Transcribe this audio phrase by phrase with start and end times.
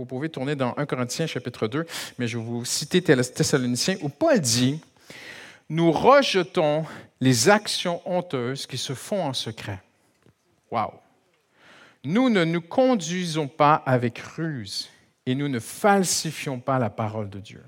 [0.00, 1.84] vous pouvez tourner dans 1 Corinthiens chapitre 2,
[2.18, 4.80] mais je vais vous citer Thessaloniciens où Paul dit,
[5.68, 6.86] Nous rejetons
[7.20, 9.82] les actions honteuses qui se font en secret.
[10.70, 10.94] Wow!
[12.02, 14.88] Nous ne nous conduisons pas avec ruse
[15.26, 17.62] et nous ne falsifions pas la parole de Dieu.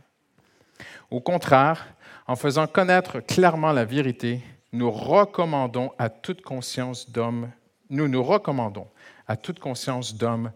[1.10, 1.86] Au contraire,
[2.26, 4.40] en faisant connaître clairement la vérité,
[4.72, 7.50] nous recommandons à toute conscience d'homme,
[7.90, 8.86] nous nous recommandons
[9.28, 10.50] à toute conscience d'homme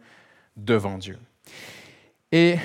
[0.56, 1.18] devant Dieu.
[2.32, 2.56] Et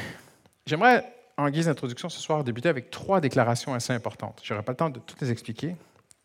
[0.66, 1.06] j'aimerais,
[1.38, 4.42] en guise d'introduction ce soir, débuter avec trois déclarations assez importantes.
[4.44, 5.76] Je n'aurai pas le temps de toutes les expliquer,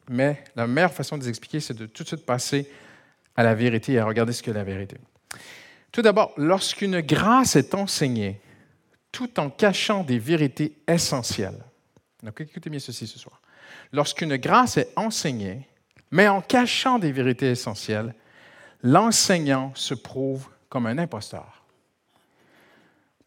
[0.08, 2.70] mais la meilleure façon de les expliquer, c'est de tout de suite passer
[3.36, 4.96] à la vérité et à regarder ce que la vérité.
[5.92, 8.40] Tout d'abord, lorsqu'une grâce est enseignée,
[9.12, 11.64] tout en cachant des vérités essentielles.
[12.22, 13.40] Donc, écoutez bien ceci ce soir.
[13.92, 15.68] Lorsqu'une grâce est enseignée,
[16.10, 18.14] mais en cachant des vérités essentielles,
[18.82, 21.65] l'enseignant se prouve comme un imposteur.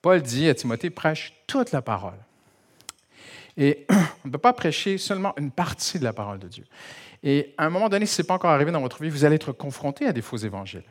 [0.02, 2.18] Paul dit à Timothée, prêche toute la parole.
[3.58, 6.66] Et on ne peut pas prêcher seulement une partie de la parole de Dieu.
[7.24, 9.26] Et à un moment donné, si ce n'est pas encore arrivé dans votre vie, vous
[9.26, 10.84] allez être confronté à des faux évangiles.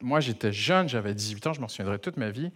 [0.00, 2.52] Moi, j'étais jeune, j'avais 18 ans, je m'en souviendrai toute ma vie.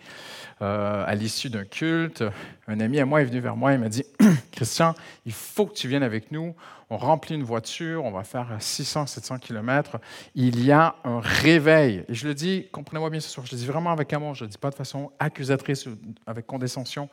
[0.60, 2.22] Euh, à l'issue d'un culte,
[2.68, 4.04] un ami à moi est venu vers moi et m'a dit
[4.52, 4.94] Christian,
[5.26, 6.54] il faut que tu viennes avec nous.
[6.88, 9.98] On remplit une voiture, on va faire 600, 700 km.
[10.34, 12.04] Il y a un réveil.
[12.08, 14.44] Et je le dis, comprenez-moi bien ce soir, je le dis vraiment avec amour, je
[14.44, 15.88] ne le dis pas de façon accusatrice,
[16.26, 17.08] avec condescension.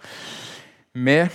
[0.93, 1.27] Mais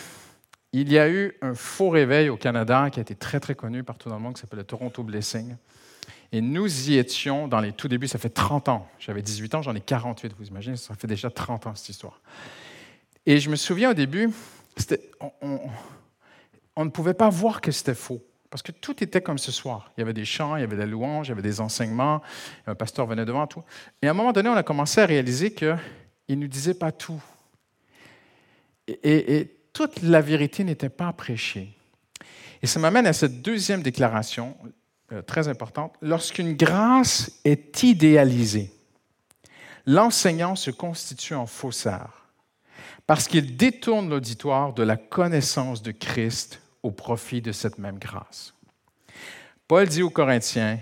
[0.73, 3.83] il y a eu un faux réveil au Canada qui a été très, très connu
[3.83, 5.57] partout dans le monde, qui s'appelle le Toronto Blessing.
[6.35, 8.89] Et nous y étions dans les tout débuts, ça fait 30 ans.
[8.99, 12.21] J'avais 18 ans, j'en ai 48, vous imaginez, ça fait déjà 30 ans cette histoire.
[13.25, 14.29] Et je me souviens au début,
[16.75, 18.21] on, ne pouvait pas voir que c'était faux.
[18.51, 19.93] Parce que tout était comme ce soir.
[19.97, 22.21] Il y avait des chants, il y avait des louanges, il y avait des enseignements,
[22.67, 23.63] un pasteur venait devant, tout.
[24.03, 25.79] Et à un moment donné, on a commencé à réaliser qu'il
[26.31, 27.23] ne nous disait pas tout.
[28.89, 31.79] Et, et toute la vérité n'était pas prêchée.
[32.61, 34.57] Et ça m'amène à cette deuxième déclaration,
[35.15, 35.95] euh, très importante.
[36.03, 38.71] Lorsqu'une grâce est idéalisée,
[39.87, 42.25] l'enseignant se constitue en faussaire
[43.07, 48.55] parce qu'il détourne l'auditoire de la connaissance de Christ au profit de cette même grâce.
[49.69, 50.79] Paul dit aux Corinthiens,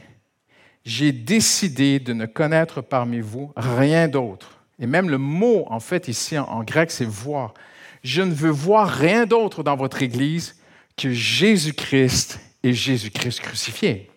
[0.84, 4.58] J'ai décidé de ne connaître parmi vous rien d'autre.
[4.78, 7.54] Et même le mot, en fait, ici en, grec, c'est voir.
[8.02, 10.56] Je ne veux voir rien d'autre dans votre Église
[10.96, 14.11] que Jésus-Christ et Jésus-Christ crucifié.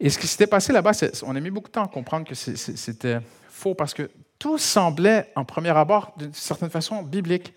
[0.00, 0.92] Et ce qui s'était passé là-bas,
[1.24, 3.18] on a mis beaucoup de temps à comprendre que c'était
[3.48, 7.54] faux parce que tout semblait, en premier abord, d'une certaine façon, biblique.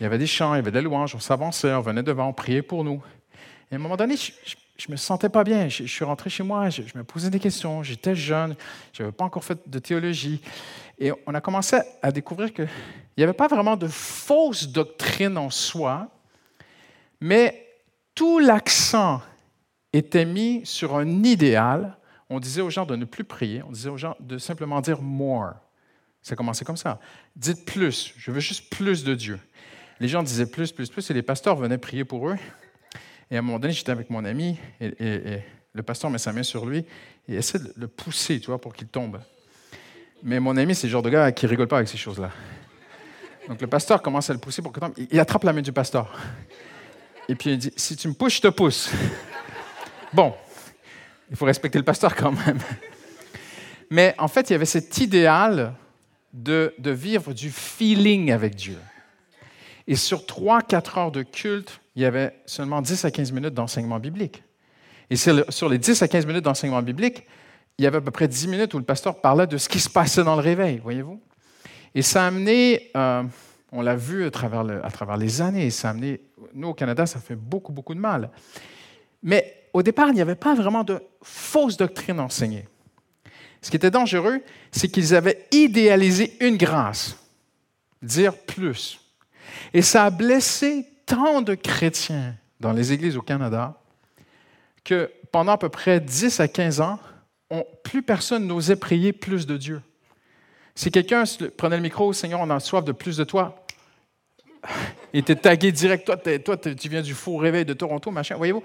[0.00, 2.28] Il y avait des chants, il y avait des louanges, on s'avançait, on venait devant,
[2.28, 3.00] on priait pour nous.
[3.70, 4.32] Et à un moment donné, je
[4.88, 5.68] ne me sentais pas bien.
[5.68, 8.56] Je, suis rentré chez moi, je, me posais des questions, j'étais jeune,
[8.92, 10.40] je n'avais pas encore fait de théologie.
[10.98, 12.68] Et on a commencé à découvrir qu'il
[13.16, 16.08] n'y avait pas vraiment de fausse doctrine en soi,
[17.20, 17.68] mais
[18.14, 19.22] tout l'accent
[19.94, 21.96] était mis sur un idéal.
[22.28, 25.00] On disait aux gens de ne plus prier, on disait aux gens de simplement dire
[25.00, 25.52] more.
[26.20, 26.98] Ça commençait comme ça.
[27.36, 29.38] Dites plus, je veux juste plus de Dieu.
[30.00, 32.36] Les gens disaient plus, plus, plus, et les pasteurs venaient prier pour eux.
[33.30, 35.40] Et à un moment donné, j'étais avec mon ami, et,
[35.76, 36.84] le pasteur met sa main sur lui
[37.26, 39.20] et essaie de le pousser, tu vois, pour qu'il tombe.
[40.22, 42.30] Mais mon ami, c'est le genre de gars qui rigole pas avec ces choses-là.
[43.48, 44.94] Donc le pasteur commence à le pousser pour qu'il tombe.
[44.96, 46.16] Il attrape la main du pasteur.
[47.28, 48.90] Et puis il dit Si tu me pousses, je te pousse.
[50.14, 50.32] Bon,
[51.28, 52.60] il faut respecter le pasteur quand même.
[53.90, 55.74] Mais en fait, il y avait cet idéal
[56.32, 58.78] de, vivre du feeling avec Dieu.
[59.88, 63.98] Et sur 3-4 heures de culte, il y avait seulement 10 à 15 minutes d'enseignement
[63.98, 64.44] biblique.
[65.10, 67.26] Et sur, les 10 à 15 minutes d'enseignement biblique,
[67.76, 69.80] il y avait à peu près 10 minutes où le pasteur parlait de ce qui
[69.80, 71.20] se passait dans le réveil, voyez-vous?
[71.92, 73.24] Et ça a amené, euh,
[73.72, 76.20] on l'a vu à travers, à travers les années, ça a amené,
[76.54, 78.30] nous au Canada, ça fait beaucoup, beaucoup de mal.
[79.20, 82.66] Mais au départ, il n'y avait pas vraiment de fausse doctrine enseignée.
[83.60, 84.40] Ce qui était dangereux,
[84.70, 87.16] c'est qu'ils avaient idéalisé une grâce,
[88.00, 89.00] dire plus.
[89.72, 93.80] Et ça a blessé tant de chrétiens dans les églises au Canada
[94.84, 97.00] que pendant à peu près 10 à 15 ans,
[97.82, 99.82] plus personne n'osait prier plus de Dieu.
[100.74, 101.24] Si quelqu'un
[101.56, 103.64] prenait le micro, Seigneur, on a soif de plus de toi,
[105.12, 108.62] il était tagué direct, toi, toi tu viens du faux réveil de Toronto, machin, voyez-vous.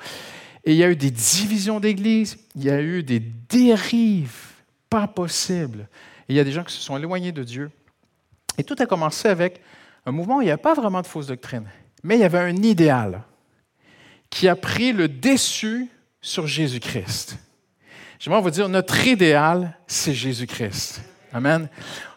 [0.66, 4.50] Et il y a eu des divisions d'église, il y a eu des dérives
[4.90, 5.88] pas possibles.
[6.28, 7.72] Et il y a des gens qui se sont éloignés de Dieu.
[8.58, 9.62] Et tout a commencé avec
[10.06, 11.66] un mouvement où il n'y avait pas vraiment de fausse doctrine,
[12.04, 13.24] mais il y avait un idéal
[14.30, 15.88] qui a pris le dessus
[16.22, 17.38] sur Jésus-Christ.
[18.20, 21.02] J'aimerais vous dire, notre idéal, c'est Jésus-Christ.
[21.32, 21.70] Amen.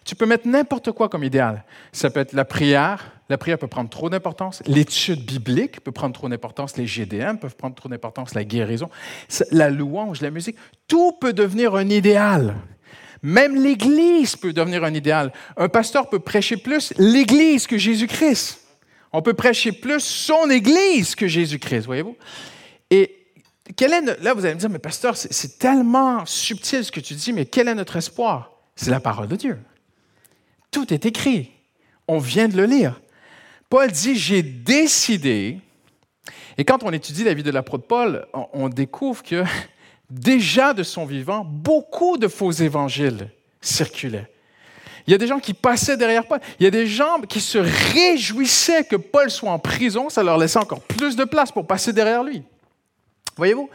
[0.05, 1.65] Tu peux mettre n'importe quoi comme idéal.
[1.93, 3.13] Ça peut être la prière.
[3.33, 4.63] La prière peut prendre trop d'importance.
[4.67, 6.77] L'étude biblique peut prendre trop d'importance.
[6.77, 8.35] Les GDM peuvent prendre trop d'importance.
[8.35, 8.91] La guérison,
[9.51, 10.57] la louange, la musique.
[10.87, 12.57] Tout peut devenir un idéal.
[13.23, 15.33] Même l'Église peut devenir un idéal.
[15.57, 18.61] Un pasteur peut prêcher plus l'Église que Jésus-Christ.
[19.15, 22.19] On peut prêcher plus son Église que Jésus-Christ, voyez-vous?
[22.91, 23.17] Et
[23.79, 27.15] quel est, là, vous allez me dire, mais pasteur, c'est tellement subtil ce que tu
[27.15, 28.53] dis, mais quel est notre espoir?
[28.77, 29.59] C'est la parole de Dieu.
[30.71, 31.51] Tout est écrit.
[32.07, 33.01] On vient de le lire.
[33.73, 35.59] Paul dit, j'ai décidé,
[36.59, 39.45] et quand on étudie la vie de l'apôtre Paul, on découvre que
[40.11, 43.31] déjà de son vivant, beaucoup de faux évangiles
[43.63, 44.31] circulaient.
[45.07, 46.41] Il y a des gens qui passaient derrière Paul.
[46.61, 50.11] Il y a des gens qui se réjouissaient que Paul soit en prison.
[50.11, 52.43] Ça leur laissait encore plus de place pour passer derrière lui.
[53.37, 53.71] Voyez-vous?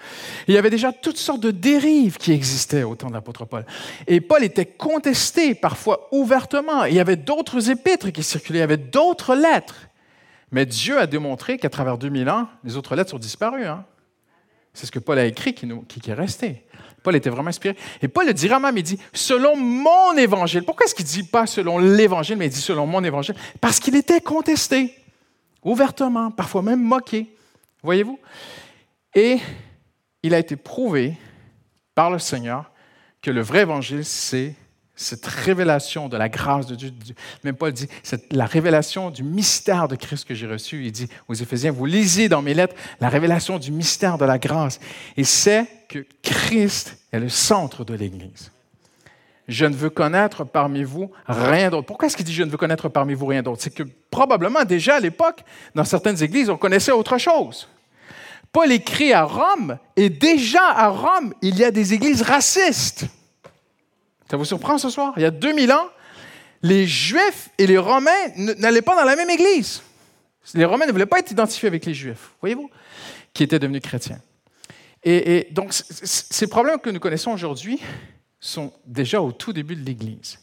[0.48, 3.66] Il y avait déjà toutes sortes de dérives qui existaient au temps de l'apôtre Paul.
[4.06, 6.86] Et Paul était contesté parfois ouvertement.
[6.86, 9.87] Il y avait d'autres épîtres qui circulaient, il y avait d'autres lettres.
[10.52, 13.66] Mais Dieu a démontré qu'à travers 2000 ans, les autres lettres sont disparues.
[13.66, 13.86] Hein.
[14.74, 16.66] C'est ce que Paul a écrit qui, qui, est resté.
[17.04, 17.76] Paul était vraiment inspiré.
[18.02, 20.64] Et Paul le dira même, il dit, selon mon évangile.
[20.64, 23.36] Pourquoi est-ce qu'il ne dit pas selon l'évangile, mais il dit selon mon évangile?
[23.60, 24.94] Parce qu'il était contesté,
[25.64, 27.36] ouvertement, parfois même moqué.
[27.84, 28.20] Voyez-vous?
[29.16, 29.40] Et
[30.24, 31.18] il a été prouvé
[31.96, 32.72] par le Seigneur
[33.22, 34.56] que le vrai évangile, c'est
[34.98, 36.92] cette révélation de la grâce de Dieu.
[37.44, 40.84] Même Paul dit, c'est la révélation du mystère de Christ que j'ai reçu.
[40.86, 44.40] Il dit aux Éphésiens, vous lisez dans mes lettres la révélation du mystère de la
[44.40, 44.80] grâce.
[45.16, 48.52] Et c'est que Christ est le centre de l'Église.
[49.48, 51.86] Je ne veux connaître parmi vous rien d'autre.
[51.86, 53.62] Pourquoi est-ce qu'il dit je ne veux connaître parmi vous rien d'autre?
[53.62, 57.70] C'est que probablement déjà à l'époque, dans certaines églises, on connaissait autre chose.
[58.52, 63.06] Paul écrit à Rome, et déjà à Rome, il y a des églises racistes.
[64.30, 65.14] Ça vous surprend ce soir?
[65.18, 65.88] Il y a 2000 ans,
[66.62, 69.82] les Juifs et les Romains n'allaient pas dans la même église.
[70.54, 72.70] Les Romains ne voulaient pas être identifiés avec les Juifs, voyez-vous,
[73.34, 74.20] qui étaient devenus chrétiens.
[75.04, 77.80] Et, donc, ces problèmes que nous connaissons aujourd'hui
[78.40, 80.40] sont déjà au tout début de l'Église.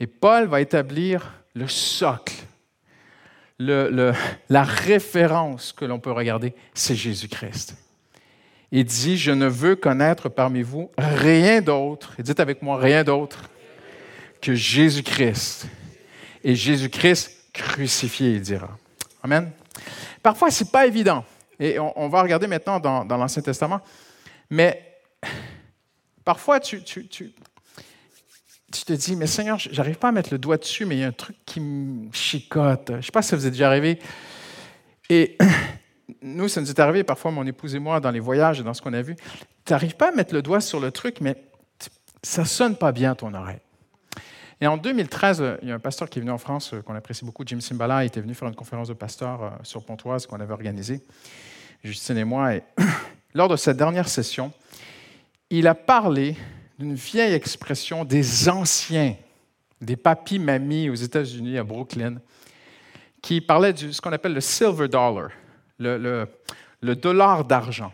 [0.00, 2.34] Et Paul va établir le socle,
[3.60, 7.76] la référence que l'on peut regarder, c'est Jésus-Christ.
[8.76, 13.04] Il dit, je ne veux connaître parmi vous rien d'autre, et dites avec moi, rien
[13.04, 13.48] d'autre
[14.42, 15.68] que Jésus-Christ.
[16.42, 18.76] Et Jésus-Christ crucifié, il dira.
[19.22, 19.52] Amen.
[20.24, 21.24] Parfois, ce n'est pas évident.
[21.60, 23.80] Et on, va regarder maintenant dans, l'Ancien Testament.
[24.50, 24.98] Mais
[26.24, 31.00] parfois, tu, te dis, mais Seigneur, j'arrive pas à mettre le doigt dessus, mais il
[31.02, 32.88] y a un truc qui me chicote.
[32.88, 34.00] Je ne sais pas si vous est déjà arrivé.
[35.08, 35.38] Et
[36.22, 38.74] nous, ça nous est arrivé parfois, mon épouse et moi, dans les voyages et dans
[38.74, 39.16] ce qu'on a vu.
[39.64, 41.36] Tu n'arrives pas à mettre le doigt sur le truc, mais
[42.22, 43.60] ça sonne pas bien ton oreille.
[44.60, 46.94] Et en 2013, il y a un pasteur qui est venu en France, euh, qu'on
[46.94, 50.26] apprécie beaucoup, Jim Simbala, il était venu faire une conférence de pasteur euh, sur Pontoise
[50.26, 51.02] qu'on avait organisée,
[51.82, 52.54] Justine et moi.
[52.54, 52.62] Et
[53.34, 54.52] lors de cette dernière session,
[55.50, 56.36] il a parlé
[56.78, 59.16] d'une vieille expression des anciens,
[59.80, 62.16] des papis mamies aux États-Unis, à Brooklyn,
[63.20, 65.30] qui parlait de ce qu'on appelle le silver dollar
[65.78, 66.26] le,
[66.82, 67.92] dollar d'argent.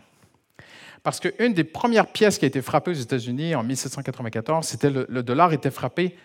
[1.03, 5.05] Parce qu'une des premières pièces qui a été frappée aux États-Unis en 1794, c'était le,
[5.09, 6.15] le dollar était frappé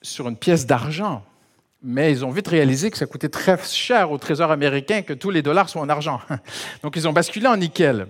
[0.00, 1.22] sur une pièce d'argent.
[1.82, 5.30] Mais ils ont vite réalisé que ça coûtait très cher au Trésor américain que tous
[5.30, 6.20] les dollars soient en argent.
[6.82, 8.06] Donc ils ont basculé en nickel.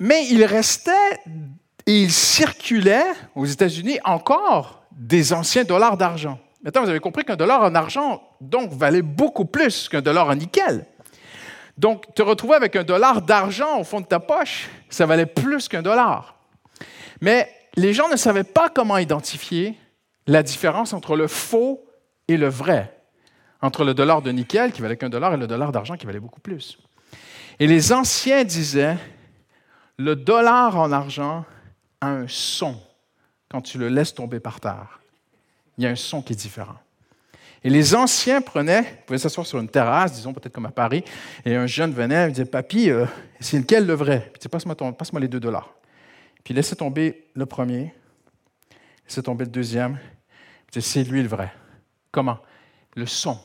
[0.00, 0.90] Mais il restait
[1.86, 6.38] et il circulait aux États-Unis encore des anciens dollars d'argent.
[6.62, 10.34] Maintenant, vous avez compris qu'un dollar en argent, donc, valait beaucoup plus qu'un dollar en
[10.34, 10.86] nickel.
[11.76, 15.68] Donc, te retrouver avec un dollar d'argent au fond de ta poche, ça valait plus
[15.68, 16.36] qu'un dollar.
[17.20, 19.76] Mais les gens ne savaient pas comment identifier
[20.26, 21.84] la différence entre le faux
[22.28, 22.96] et le vrai,
[23.60, 26.20] entre le dollar de nickel qui valait qu'un dollar et le dollar d'argent qui valait
[26.20, 26.78] beaucoup plus.
[27.58, 28.96] Et les anciens disaient,
[29.96, 31.44] le dollar en argent
[32.00, 32.76] a un son
[33.48, 35.00] quand tu le laisses tomber par terre.
[35.78, 36.76] Il y a un son qui est différent.
[37.64, 41.02] Et les anciens prenaient, pouvaient s'asseoir sur une terrasse, disons peut-être comme à Paris,
[41.46, 43.06] et un jeune venait et disait Papy, euh,
[43.40, 44.30] c'est lequel le vrai?
[44.38, 45.74] Puis passe-moi, passe les deux dollars.
[46.44, 47.94] Puis il laissait tomber le premier,
[49.08, 49.98] laissait tomber le deuxième,
[50.70, 51.54] puis c'est lui le vrai.
[52.12, 52.38] Comment?
[52.96, 53.38] Le son.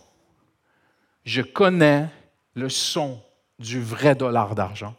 [1.23, 2.07] Je connais
[2.55, 3.21] le son
[3.57, 4.95] du vrai dollar d'argent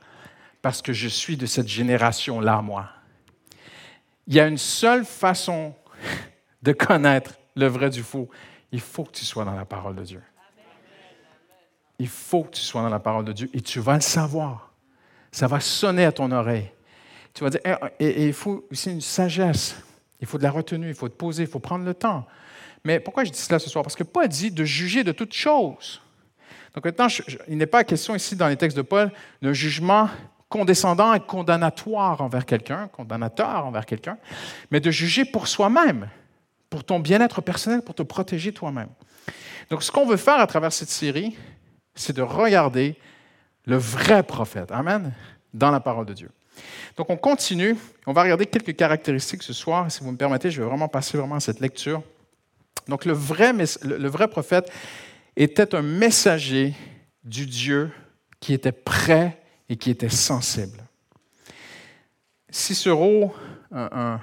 [0.62, 2.88] parce que je suis de cette génération-là, moi.
[4.26, 5.74] Il y a une seule façon
[6.62, 8.30] de connaître le vrai du faux,
[8.72, 10.22] il faut que tu sois dans la parole de Dieu.
[11.98, 14.72] Il faut que tu sois dans la parole de Dieu et tu vas le savoir.
[15.32, 16.70] Ça va sonner à ton oreille.
[17.34, 17.60] Tu vas dire,
[17.98, 19.76] et, il faut aussi une sagesse.
[20.20, 22.26] Il faut de la retenue, il faut te poser, il faut prendre le temps.
[22.84, 23.84] Mais pourquoi je dis cela ce soir?
[23.84, 26.00] Parce que Paul dit de juger de toutes choses.
[26.74, 27.08] Donc maintenant,
[27.48, 29.12] il n'est pas question ici dans les textes de Paul
[29.42, 30.08] d'un jugement
[30.48, 34.18] condescendant et condamnatoire envers quelqu'un, condamnateur envers quelqu'un,
[34.70, 36.08] mais de juger pour soi-même,
[36.70, 38.88] pour ton bien-être personnel, pour te protéger toi-même.
[39.68, 41.36] Donc ce qu'on veut faire à travers cette série,
[41.94, 42.96] c'est de regarder
[43.66, 45.12] le vrai prophète, Amen,
[45.52, 46.30] dans la parole de Dieu.
[46.96, 49.90] Donc on continue, on va regarder quelques caractéristiques ce soir.
[49.90, 52.02] Si vous me permettez, je vais vraiment passer vraiment à cette lecture.
[52.88, 54.70] Donc le vrai, le vrai prophète
[55.36, 56.74] était un messager
[57.24, 57.90] du Dieu
[58.40, 60.82] qui était prêt et qui était sensible.
[62.50, 63.32] Cicéro,
[63.72, 64.20] un,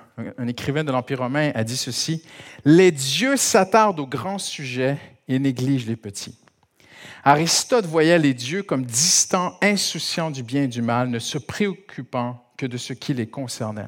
[0.48, 2.24] écrivain de l'Empire romain, a dit ceci,
[2.66, 6.38] Les dieux s'attardent aux grands sujets et négligent les petits.
[7.24, 12.44] Aristote voyait les dieux comme distants, insouciants du bien et du mal, ne se préoccupant
[12.58, 13.88] que de ce qui les concernait.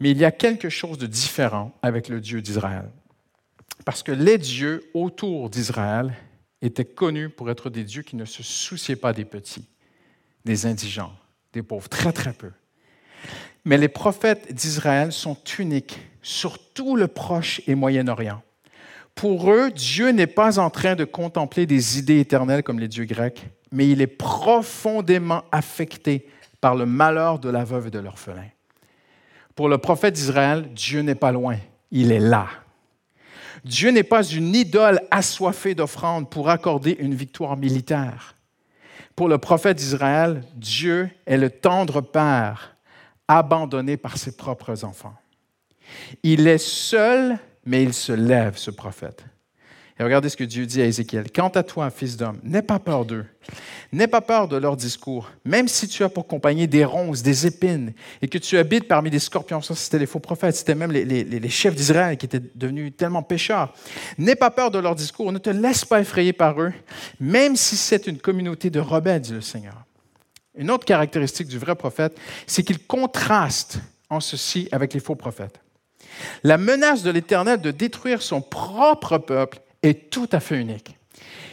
[0.00, 2.88] Mais il y a quelque chose de différent avec le Dieu d'Israël.
[3.84, 6.14] Parce que les dieux autour d'Israël
[6.62, 9.66] étaient connus pour être des dieux qui ne se souciaient pas des petits,
[10.44, 11.14] des indigents,
[11.52, 12.50] des pauvres, très très peu.
[13.68, 18.40] Mais les prophètes d'Israël sont uniques sur tout le Proche et Moyen-Orient.
[19.14, 23.04] Pour eux, Dieu n'est pas en train de contempler des idées éternelles comme les dieux
[23.04, 26.30] grecs, mais il est profondément affecté
[26.62, 28.48] par le malheur de la veuve et de l'orphelin.
[29.54, 31.58] Pour le prophète d'Israël, Dieu n'est pas loin,
[31.90, 32.46] il est là.
[33.66, 38.34] Dieu n'est pas une idole assoiffée d'offrandes pour accorder une victoire militaire.
[39.14, 42.77] Pour le prophète d'Israël, Dieu est le tendre Père,
[43.28, 45.14] abandonné par ses propres enfants.
[46.22, 49.24] Il est seul, mais il se lève, ce prophète.
[50.00, 51.30] Et regardez ce que Dieu dit à Ézéchiel.
[51.32, 53.26] Quant à toi, fils d'homme, n'aie pas peur d'eux.
[53.92, 57.46] N'aie pas peur de leur discours, même si tu as pour compagnie des ronces, des
[57.46, 57.92] épines,
[58.22, 59.60] et que tu habites parmi des scorpions.
[59.60, 63.22] Ça, c'était les faux prophètes, c'était même les, les chefs d'Israël qui étaient devenus tellement
[63.24, 63.72] pécheurs.
[64.18, 66.72] N'aie pas peur de leur discours, ne te laisse pas effrayer par eux,
[67.18, 69.87] même si c'est une communauté de rebelles, dit le Seigneur.
[70.58, 73.78] Une autre caractéristique du vrai prophète, c'est qu'il contraste
[74.10, 75.60] en ceci avec les faux prophètes.
[76.42, 80.96] La menace de l'Éternel de détruire son propre peuple est tout à fait unique.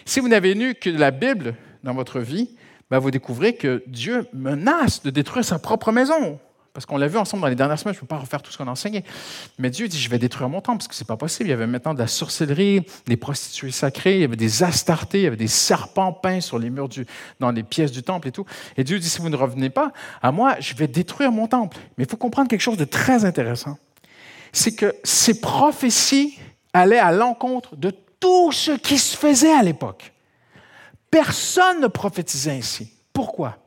[0.05, 2.49] Si vous n'avez lu que la Bible dans votre vie,
[2.89, 6.39] ben vous découvrez que Dieu menace de détruire sa propre maison.
[6.75, 8.51] Parce qu'on l'a vu ensemble dans les dernières semaines, je ne peux pas refaire tout
[8.51, 9.05] ce qu'on a enseigné.
[9.57, 11.47] Mais Dieu dit, je vais détruire mon temple, parce que ce n'est pas possible.
[11.47, 15.19] Il y avait maintenant de la sorcellerie, des prostituées sacrées, il y avait des astartés,
[15.19, 16.89] il y avait des serpents peints sur les murs,
[17.39, 18.45] dans les pièces du temple et tout.
[18.75, 21.77] Et Dieu dit, si vous ne revenez pas à moi, je vais détruire mon temple.
[21.97, 23.77] Mais il faut comprendre quelque chose de très intéressant.
[24.51, 26.37] C'est que ces prophéties
[26.73, 30.11] allaient à l'encontre de tout ce qui se faisait à l'époque.
[31.09, 32.91] Personne ne prophétisait ainsi.
[33.13, 33.64] Pourquoi?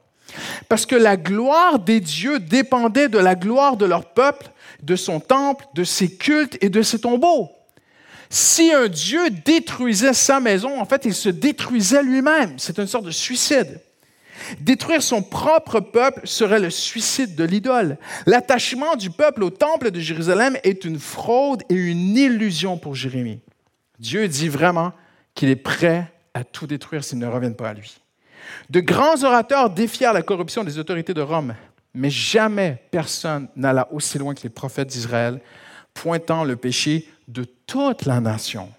[0.69, 4.51] Parce que la gloire des dieux dépendait de la gloire de leur peuple,
[4.83, 7.51] de son temple, de ses cultes et de ses tombeaux.
[8.31, 12.59] Si un Dieu détruisait sa maison, en fait, il se détruisait lui-même.
[12.59, 13.81] C'est une sorte de suicide.
[14.61, 17.99] Détruire son propre peuple serait le suicide de l'idole.
[18.27, 23.41] L'attachement du peuple au temple de Jérusalem est une fraude et une illusion pour Jérémie.
[23.99, 24.93] Dieu dit vraiment
[25.35, 27.99] qu'il est prêt à tout détruire s'ils ne reviennent pas à lui.
[28.71, 31.55] De grands orateurs défièrent la corruption des autorités de Rome,
[31.95, 35.41] mais jamais personne n'alla aussi loin que les prophètes d'Israël,
[35.95, 38.71] pointant le péché de toute la nation.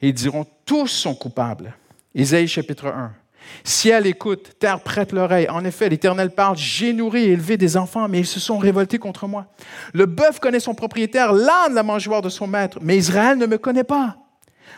[0.00, 1.74] Ils diront, tous sont coupables.
[2.14, 3.12] Isaïe chapitre 1.
[3.64, 5.48] Ciel écoute, terre prête l'oreille.
[5.48, 8.98] En effet, l'Éternel parle, j'ai nourri et élevé des enfants, mais ils se sont révoltés
[8.98, 9.46] contre moi.
[9.92, 13.58] Le bœuf connaît son propriétaire, l'âne la mangeoire de son maître, mais Israël ne me
[13.58, 14.16] connaît pas.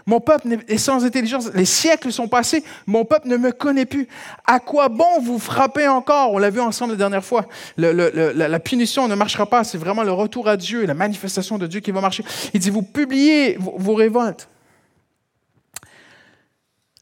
[0.09, 1.51] Mon peuple est sans intelligence.
[1.53, 4.09] Les siècles sont passés, mon peuple ne me connaît plus.
[4.47, 6.33] À quoi bon vous frapper encore?
[6.33, 7.45] On l'a vu ensemble la dernière fois.
[7.77, 11.81] la, punition ne marchera pas, c'est vraiment le retour à Dieu, la manifestation de Dieu
[11.81, 12.25] qui va marcher.
[12.55, 14.49] Il dit, vous publiez vos révoltes.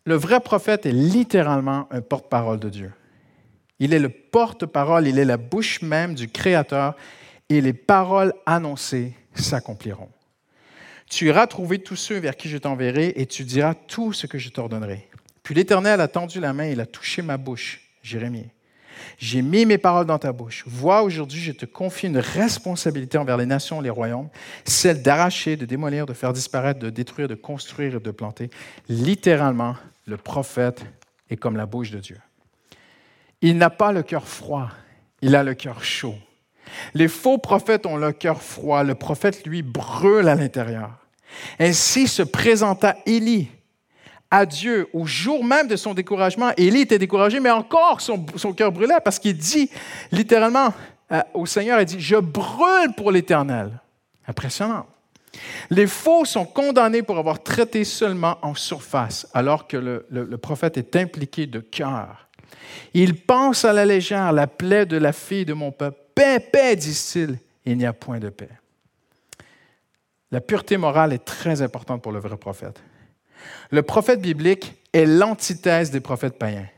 [0.05, 2.93] Le vrai prophète est littéralement un porte-parole de Dieu.
[3.79, 6.97] Il est le porte-parole, il est la bouche même du Créateur
[7.49, 10.09] et les paroles annoncées s'accompliront.
[11.09, 14.39] Tu iras trouver tous ceux vers qui je t'enverrai et tu diras tout ce que
[14.39, 15.09] je t'ordonnerai.
[15.43, 18.49] Puis l'Éternel a tendu la main, il a touché ma bouche, Jérémie.
[19.19, 20.65] J'ai mis mes paroles dans ta bouche.
[20.67, 24.29] Vois, aujourd'hui, je te confie une responsabilité envers les nations, les royaumes,
[24.65, 28.51] celle d'arracher, de démolir, de faire disparaître, de détruire, de construire et de planter.
[28.89, 30.85] Littéralement, le prophète
[31.31, 32.19] est comme la bouche de Dieu.
[33.41, 34.71] Il n'a pas le cœur froid,
[35.23, 36.15] il a le cœur chaud.
[36.95, 40.91] Les faux prophètes ont le cœur froid, le prophète, lui, brûle à l'intérieur.
[41.59, 43.49] Ainsi se présenta Élie
[44.31, 46.51] à Dieu au jour même de son découragement.
[46.57, 49.71] Élie était découragé, mais encore son, cœur brûlait parce qu'il dit
[50.11, 50.73] littéralement
[51.13, 53.71] euh, au Seigneur, il dit, je brûle pour l'Éternel.
[54.27, 54.87] Impressionnant.
[55.71, 60.97] Les faux sont condamnés pour avoir traité seulement en surface, alors que le, prophète est
[60.97, 62.29] impliqué de cœur.
[62.95, 66.01] Il pense à la légère la plaie de la fille de mon peuple.
[66.17, 67.39] Paix, paix, disent-ils.
[67.67, 68.49] Il n'y a point de paix.
[70.33, 72.83] La pureté morale est très importante pour le vrai prophète.
[73.71, 76.69] Le prophète biblique est l'antithèse des prophètes païens.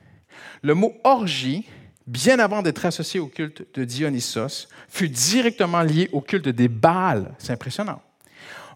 [0.62, 1.66] Le mot orgie,
[2.06, 7.34] bien avant d'être associé au culte de Dionysos, fut directement lié au culte des Baals.
[7.38, 8.02] C'est impressionnant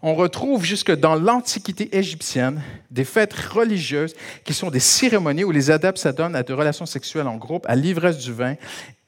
[0.05, 5.71] on retrouve jusque dans l'Antiquité égyptienne des fêtes religieuses qui sont des cérémonies où les
[5.71, 8.55] adeptes s'adonnent à des relations sexuelles en groupe, à l'ivresse du vin,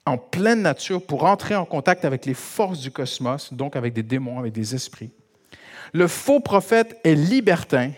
[0.06, 4.04] en pleine nature, pour entrer en contact avec les forces du cosmos, donc avec des
[4.04, 5.12] démons, avec des esprits.
[5.94, 7.92] Le faux prophète est libertin,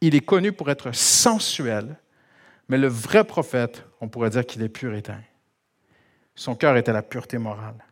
[0.00, 1.96] il est connu pour être sensuel,
[2.68, 5.20] mais le vrai prophète, on pourrait dire qu'il est puritain.
[6.34, 7.84] Son cœur est à la pureté morale.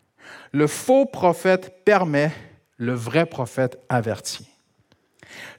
[0.53, 2.33] Le faux prophète permet
[2.77, 4.49] le vrai prophète avertit.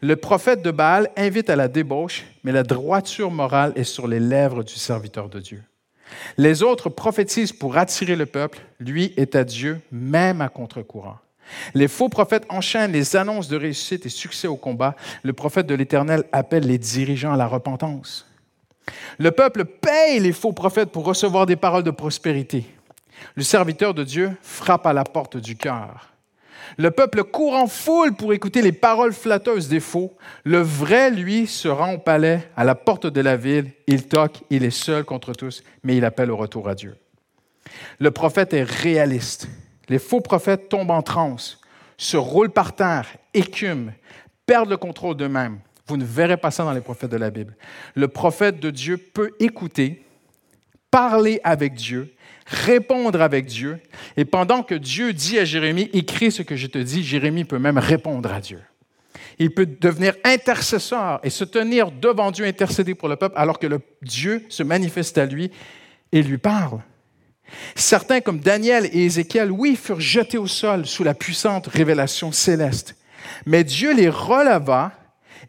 [0.02, 4.20] Le prophète de Baal invite à la débauche, mais la droiture morale est sur les
[4.20, 5.64] lèvres du serviteur de Dieu.
[6.38, 11.18] Les autres prophétisent pour attirer le peuple, lui est à Dieu, même à contre-courant.
[11.74, 14.96] Les faux prophètes enchaînent les annonces de réussite et succès au combat.
[15.24, 18.28] Le prophète de l'Éternel appelle les dirigeants à la repentance.
[19.18, 22.66] Le peuple paye les faux prophètes pour recevoir des paroles de prospérité.
[23.36, 26.14] Le serviteur de Dieu frappe à la porte du cœur.
[26.78, 30.16] Le peuple court en foule pour écouter les paroles flatteuses des faux.
[30.44, 33.72] Le vrai, lui, se rend au palais, à la porte de la ville.
[33.88, 36.96] Il toque, il est seul contre tous, mais il appelle au retour à Dieu.
[38.00, 39.48] Le prophète est réaliste.
[39.90, 41.60] Les faux prophètes tombent en transe,
[41.98, 43.92] se roulent par terre, écument,
[44.46, 45.60] perdent le contrôle d'eux-mêmes.
[45.88, 47.56] Vous ne verrez pas ça dans les prophètes de la Bible.
[47.96, 50.06] Le prophète de Dieu peut écouter,
[50.92, 52.14] parler avec Dieu,
[52.50, 53.80] répondre avec Dieu.
[54.18, 57.60] Et pendant que Dieu dit à Jérémie, écris ce que je te dis, Jérémie peut
[57.60, 58.60] même répondre à Dieu.
[59.38, 63.68] Il peut devenir intercesseur et se tenir devant Dieu, intercéder pour le peuple, alors que
[63.68, 65.52] le Dieu se manifeste à lui
[66.12, 66.82] et lui parle.
[67.76, 72.96] Certains, comme Daniel et Ézéchiel, oui, furent jetés au sol sous la puissante révélation céleste.
[73.46, 74.92] Mais Dieu les releva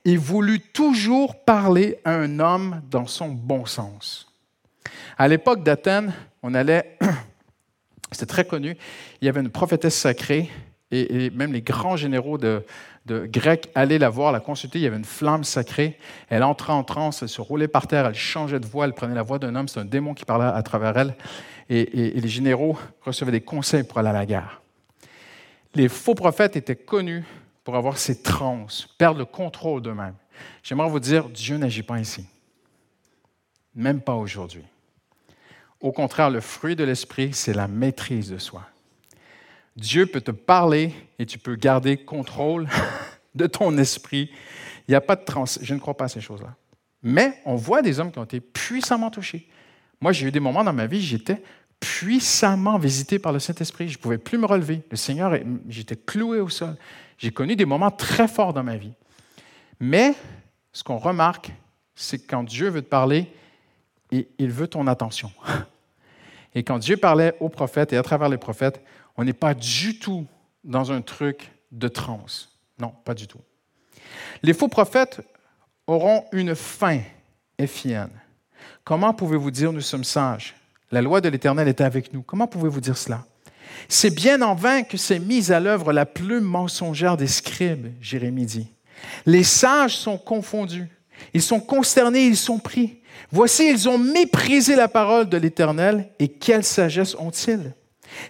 [0.05, 4.30] et voulut toujours parler à un homme dans son bon sens.
[5.21, 6.97] À l'époque d'Athènes, on allait,
[8.11, 8.75] c'était très connu,
[9.21, 10.49] il y avait une prophétesse sacrée
[10.91, 12.65] et, même les grands généraux de,
[13.07, 14.79] Grecs allaient la voir, la consulter.
[14.79, 15.99] Il y avait une flamme sacrée.
[16.31, 19.15] Elle entrait en transe, elle se roulait par terre, elle changeait de voix, elle prenait
[19.15, 19.69] la voix d'un homme.
[19.69, 21.15] C'est un démon qui parlait à travers elle.
[21.69, 24.63] Et, et, les généraux recevaient des conseils pour aller à la guerre.
[25.75, 27.25] Les faux prophètes étaient connus
[27.63, 30.17] pour avoir ces transes, perdre le contrôle d'eux-mêmes.
[30.63, 32.25] J'aimerais vous dire, Dieu n'agit pas ici.
[33.75, 34.65] Même pas aujourd'hui.
[35.81, 38.67] Au contraire, le fruit de l'esprit, c'est la maîtrise de soi.
[39.77, 42.69] Dieu peut te parler et tu peux garder contrôle
[43.35, 44.31] de ton esprit.
[44.87, 45.45] Il n'y a pas de trans.
[45.61, 46.55] Je ne crois pas à ces choses-là.
[47.03, 49.49] Mais on voit des hommes qui ont été puissamment touchés.
[50.01, 51.43] Moi, j'ai eu des moments dans ma vie, j'étais
[51.79, 53.89] puissamment visité par le Saint-Esprit.
[53.89, 54.83] Je ne pouvais plus me relever.
[54.91, 55.35] Le Seigneur,
[55.67, 56.77] j'étais cloué au sol.
[57.17, 58.93] J'ai connu des moments très forts dans ma vie.
[59.81, 60.15] Mais
[60.73, 61.53] ce qu'on remarque,
[61.95, 63.33] c'est que quand Dieu veut te parler,
[64.11, 65.33] il veut ton attention.
[66.55, 68.83] Et quand Dieu parlait aux prophètes et à travers les prophètes,
[69.17, 70.27] on n'est pas du tout
[70.65, 72.57] dans un truc de transe.
[72.79, 73.41] Non, pas du tout.
[74.43, 75.21] Les faux prophètes
[75.87, 77.01] auront une fin
[77.59, 78.11] effienne.
[78.85, 80.55] Comment pouvez-vous dire nous sommes sages?
[80.91, 82.23] La loi de l'Éternel est avec nous.
[82.23, 83.25] Comment pouvez-vous dire cela?
[83.89, 88.47] C'est bien en vain que s'est mise à l'œuvre la plume mensongère des scribes, Jérémie
[88.47, 88.73] dit.
[89.27, 90.89] Les sages sont confondus,
[91.33, 93.00] ils sont consternés, ils sont pris.
[93.33, 97.73] Voici, ils ont méprisé la parole de l'Éternel, et quelle sagesse ont-ils?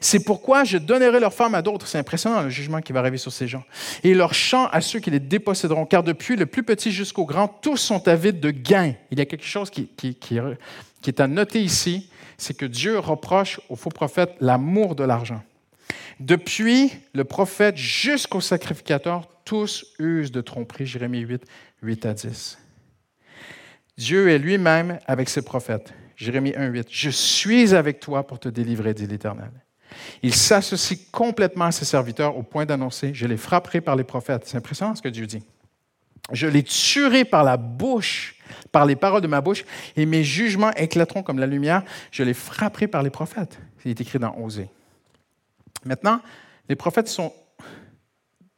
[0.01, 1.87] C'est pourquoi je donnerai leurs femmes à d'autres.
[1.87, 3.65] C'est impressionnant le jugement qui va arriver sur ces gens.
[4.03, 5.87] Et leurs champs à ceux qui les déposséderont.
[5.87, 8.95] Car depuis le plus petit jusqu'au grand, tous sont avides de gain.
[9.11, 9.89] Il y a quelque chose qui
[11.07, 15.43] est à noter ici, c'est que Dieu reproche aux faux prophètes l'amour de l'argent.
[16.21, 20.87] Depuis le prophète jusqu'au sacrificateur, tous usent de tromperie.
[20.87, 21.43] Jérémie 8,
[21.83, 22.59] 8 à 10.
[24.01, 25.93] Dieu est lui-même avec ses prophètes.
[26.17, 26.87] Jérémie 1.8.
[26.89, 29.51] Je suis avec toi pour te délivrer, dit l'Éternel.
[30.23, 34.45] Il s'associe complètement à ses serviteurs au point d'annoncer Je les frapperai par les prophètes.
[34.47, 35.43] C'est impressionnant ce que Dieu dit.
[36.33, 38.37] Je les tuerai par la bouche,
[38.73, 41.83] par les paroles de ma bouche, et mes jugements éclateront comme la lumière.
[42.11, 43.59] Je les frapperai par les prophètes.
[43.85, 44.71] Il écrit dans Osée.
[45.85, 46.23] Maintenant,
[46.71, 47.35] les prophètes sont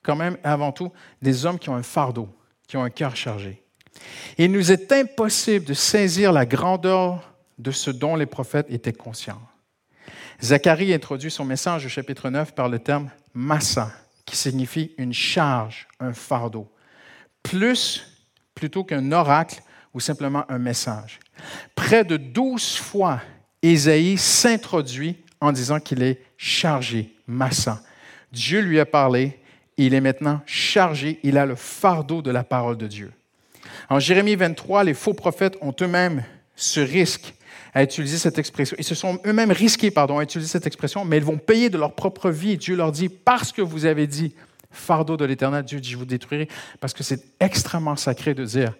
[0.05, 2.29] quand même avant tout des hommes qui ont un fardeau,
[2.69, 3.62] qui ont un cœur chargé.
[4.39, 9.41] Il nous est impossible de saisir la grandeur de ce dont les prophètes étaient conscients.
[10.43, 13.93] Zacharie introduit son message au chapitre 9 par le terme Massa,
[14.25, 16.71] qui signifie une charge, un fardeau,
[17.43, 18.09] plus
[18.55, 19.63] plutôt qu'un oracle
[19.95, 21.21] ou simplement un message.
[21.75, 23.21] Près de douze fois,
[23.63, 27.83] Ésaïe s'introduit en disant qu'il est chargé, massa.
[28.33, 29.41] Dieu lui a parlé,
[29.77, 33.13] il est maintenant chargé, il a le fardeau de la parole de Dieu.
[33.89, 36.25] En Jérémie 23, les faux prophètes ont eux-mêmes
[36.57, 37.35] ce risque
[37.75, 38.77] à utiliser cette expression.
[38.79, 41.79] Ils se sont eux-mêmes risqués pardon, à utiliser cette expression, mais ils vont payer de
[41.79, 42.57] leur propre vie.
[42.57, 44.35] Dieu leur dit, parce que vous avez dit,
[44.71, 46.49] fardeau de l'Éternel, Dieu dit, je vous détruirai,
[46.81, 48.75] parce que c'est extrêmement sacré de dire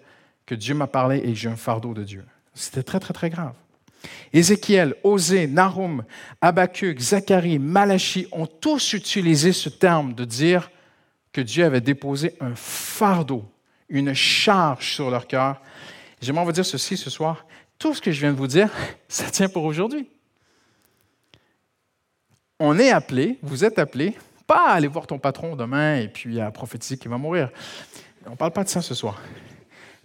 [0.45, 2.23] que Dieu m'a parlé et j'ai un fardeau de Dieu.
[2.53, 3.53] C'était très, très, très grave.
[4.33, 6.03] Ézéchiel, Osée, Nahum,
[6.41, 10.69] Habakkuk, Zacharie, Malachi ont tous utilisé ce terme de dire
[11.31, 13.45] que Dieu avait déposé un fardeau,
[13.89, 15.61] une charge sur leur cœur.
[16.21, 17.45] J'aimerais vous dire ceci ce soir.
[17.77, 18.69] Tout ce que je viens de vous dire,
[19.07, 20.09] ça tient pour aujourd'hui.
[22.59, 24.15] On est appelé, vous êtes appelé,
[24.47, 27.49] pas à aller voir ton patron demain et puis à prophétiser qu'il va mourir.
[28.25, 29.19] On ne parle pas de ça ce soir.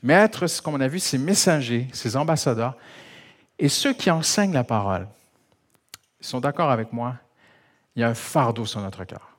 [0.03, 2.77] Mais être, comme on a vu, ces messagers, ces ambassadeurs,
[3.59, 5.09] et ceux qui enseignent la parole,
[6.21, 7.17] ils sont d'accord avec moi,
[7.97, 9.37] il y a un fardeau sur notre cœur.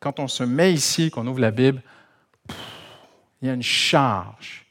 [0.00, 1.82] Quand on se met ici, qu'on ouvre la Bible,
[3.44, 4.64] il y a une charge.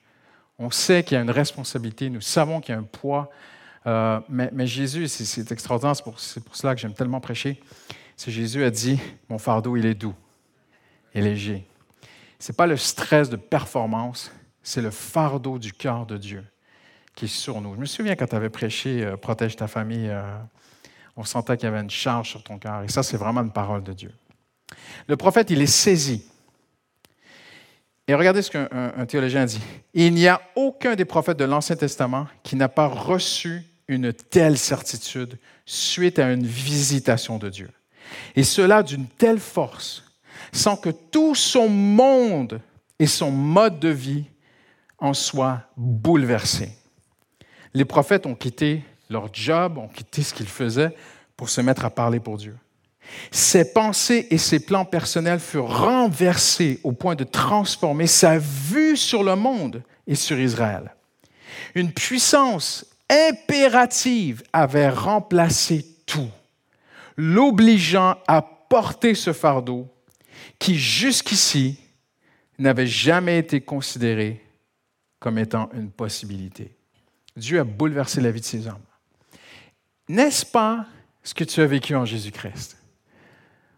[0.57, 3.29] On sait qu'il y a une responsabilité, nous savons qu'il y a un poids.
[3.85, 7.61] Euh, mais, Jésus, c'est extraordinaire, c'est pour, cela que j'aime tellement prêcher.
[8.17, 10.15] C'est Jésus a dit, mon fardeau, il est doux
[11.13, 11.67] et léger.
[12.39, 14.31] Ce n'est pas le stress de performance,
[14.63, 16.43] c'est le fardeau du cœur de Dieu
[17.13, 17.75] qui est sur nous.
[17.75, 20.23] Je me souviens quand tu avais prêché euh, Protège ta famille, euh,
[21.15, 22.81] on sentait qu'il y avait une charge sur ton cœur.
[22.81, 24.11] Et ça, c'est vraiment une parole de Dieu.
[25.07, 26.25] Le prophète, il est saisi.
[28.07, 29.61] Et regardez ce qu'un théologien dit.
[29.93, 34.57] Il n'y a aucun des prophètes de l'Ancien Testament qui n'a pas reçu une telle
[34.57, 37.69] certitude suite à une visitation de Dieu.
[38.35, 40.03] Et cela d'une telle force,
[40.51, 42.59] sans que tout son monde
[42.99, 44.25] et son mode de vie
[44.97, 46.71] en soient bouleversés.
[47.73, 50.95] Les prophètes ont quitté leur job, ont quitté ce qu'ils faisaient
[51.35, 52.55] pour se mettre à parler pour Dieu.
[53.31, 59.23] Ses pensées et ses plans personnels furent renversés au point de transformer sa vue sur
[59.23, 60.95] le monde et sur Israël.
[61.75, 66.29] Une puissance impérative avait remplacé tout,
[67.17, 69.87] l'obligeant à porter ce fardeau
[70.59, 71.77] qui jusqu'ici
[72.57, 74.41] n'avait jamais été considéré
[75.19, 76.75] comme étant une possibilité.
[77.35, 78.85] Dieu a bouleversé la vie de ces hommes.
[80.07, 80.85] N'est-ce pas
[81.23, 82.77] ce que tu as vécu en Jésus-Christ?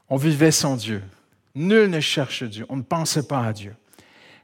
[0.10, 1.02] On vivait sans Dieu.
[1.56, 2.66] Nul ne cherche Dieu.
[2.70, 3.76] On ne pensait pas à Dieu.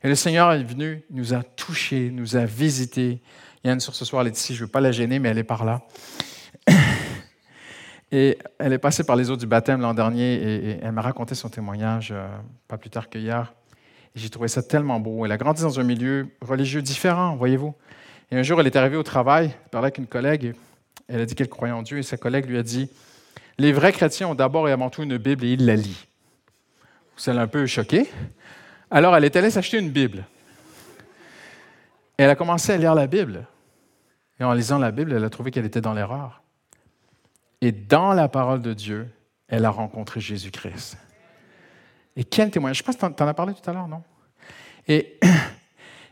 [0.03, 3.21] Et le Seigneur est venu, nous a touchés, nous a visités.
[3.63, 4.55] Yann, sur ce soir, elle est ici.
[4.55, 5.81] Je ne veux pas la gêner, mais elle est par là.
[8.13, 11.33] Et elle est passée par les eaux du baptême l'an dernier et, elle m'a raconté
[11.33, 12.27] son témoignage euh,
[12.67, 13.53] pas plus tard qu'hier.
[14.15, 15.25] J'ai trouvé ça tellement beau.
[15.25, 17.73] Elle a grandi dans un milieu religieux différent, voyez-vous.
[18.29, 20.55] Et un jour, elle est arrivée au travail, parlait avec une collègue,
[21.07, 22.89] elle a dit qu'elle croyait en Dieu, et sa collègue lui a dit
[23.61, 26.07] Les vrais chrétiens ont d'abord et avant tout une Bible et ils la lisent.
[27.15, 28.09] Ça l'a un peu choquée.
[28.89, 30.25] Alors, elle est allée s'acheter une Bible.
[32.17, 33.45] Elle a commencé à lire la Bible.
[34.39, 36.41] Et en lisant la Bible, elle a trouvé qu'elle était dans l'erreur.
[37.61, 39.07] Et dans la parole de Dieu,
[39.47, 40.97] elle a rencontré Jésus-Christ.
[42.15, 42.79] Et quel témoignage.
[42.79, 44.01] Je pas si tu en as parlé tout à l'heure, non?
[44.87, 45.19] Et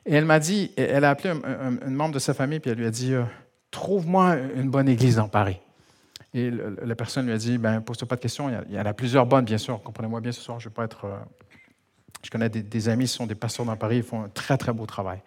[0.06, 2.92] elle m'a dit, elle a appelé un, membre de sa famille, puis elle lui a
[2.92, 3.24] dit, euh,
[3.72, 5.60] trouve-moi une bonne église dans Paris.
[6.34, 8.94] Et la personne lui a dit, ben, pose-toi pas de questions, il y, en a,
[8.94, 11.06] plusieurs bonnes, bien sûr, comprenez-moi bien ce soir, je ne vais pas être...
[11.06, 11.18] Euh,
[12.24, 14.74] je connais des, amis qui sont des pasteurs dans Paris, ils font un très, très
[14.74, 15.22] beau travail.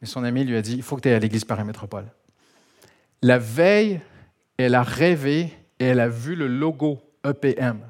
[0.00, 2.06] Mais son ami lui a dit, il faut que tu ailles à l'église Paris Métropole.
[3.22, 4.00] La veille,
[4.58, 7.80] elle a rêvé et elle a vu le logo EPM.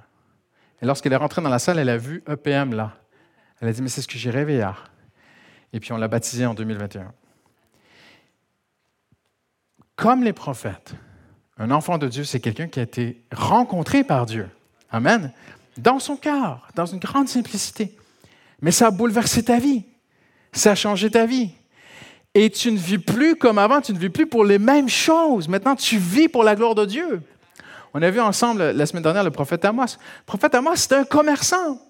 [0.82, 2.98] Et lorsqu'elle est rentrée dans la salle, elle a vu EPM là.
[3.60, 4.90] Elle a dit, mais c'est ce que j'ai rêvé hier
[5.76, 7.12] et puis on l'a baptisé en 2021.
[9.94, 10.94] Comme les prophètes,
[11.58, 14.48] un enfant de Dieu, c'est quelqu'un qui a été rencontré par Dieu.
[14.90, 15.32] Amen.
[15.78, 17.96] Dans son cœur, dans une grande simplicité.
[18.60, 19.84] Mais ça a bouleversé ta vie.
[20.52, 21.50] Ça a changé ta vie.
[22.34, 25.48] Et tu ne vis plus comme avant, tu ne vis plus pour les mêmes choses.
[25.48, 27.22] Maintenant, tu vis pour la gloire de Dieu.
[27.94, 29.84] On a vu ensemble la semaine dernière le prophète Amos.
[29.84, 31.80] Le prophète Amos, c'était un commerçant.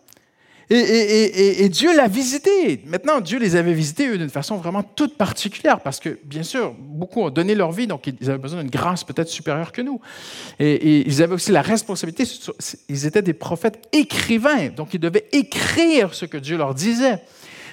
[0.68, 2.82] Et, Dieu l'a visité.
[2.86, 6.74] Maintenant, Dieu les avait visités, eux, d'une façon vraiment toute particulière, parce que, bien sûr,
[6.78, 10.00] beaucoup ont donné leur vie, donc ils avaient besoin d'une grâce peut-être supérieure que nous.
[10.58, 12.24] Et, ils avaient aussi la responsabilité,
[12.88, 17.20] ils étaient des prophètes écrivains, donc ils devaient écrire ce que Dieu leur disait.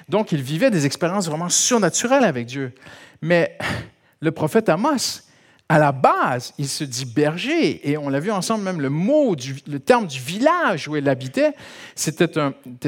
[0.10, 2.73] Donc, ils vivaient des expériences vraiment surnaturelles avec Dieu.
[3.21, 3.58] Mais
[4.19, 5.23] le prophète Amos
[5.73, 9.36] à la base, il se dit berger, et on l'a vu ensemble, même le mot,
[9.65, 11.53] le terme du village où il habitait,
[11.95, 12.27] c'était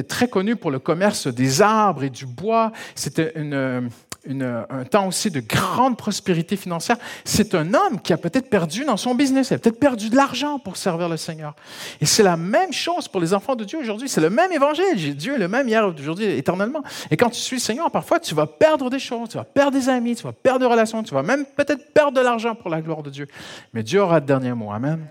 [0.07, 2.71] très connu pour le commerce des arbres et du bois.
[2.93, 3.89] C'était une,
[4.27, 6.97] un temps aussi de grande prospérité financière.
[7.23, 10.15] C'est un homme qui a peut-être perdu dans son business, il a peut-être perdu de
[10.15, 11.55] l'argent pour servir le Seigneur.
[12.01, 14.09] Et c'est la même chose pour les enfants de Dieu aujourd'hui.
[14.09, 15.15] C'est le même évangile.
[15.15, 16.83] Dieu est le même hier, aujourd'hui, éternellement.
[17.11, 19.77] Et quand tu suis le Seigneur, parfois, tu vas perdre des choses, tu vas perdre
[19.77, 22.69] des amis, tu vas perdre des relations, tu vas même peut-être perdre de l'argent pour
[22.69, 23.27] la gloire de Dieu.
[23.73, 24.71] Mais Dieu aura le dernier mot.
[24.71, 25.05] Amen.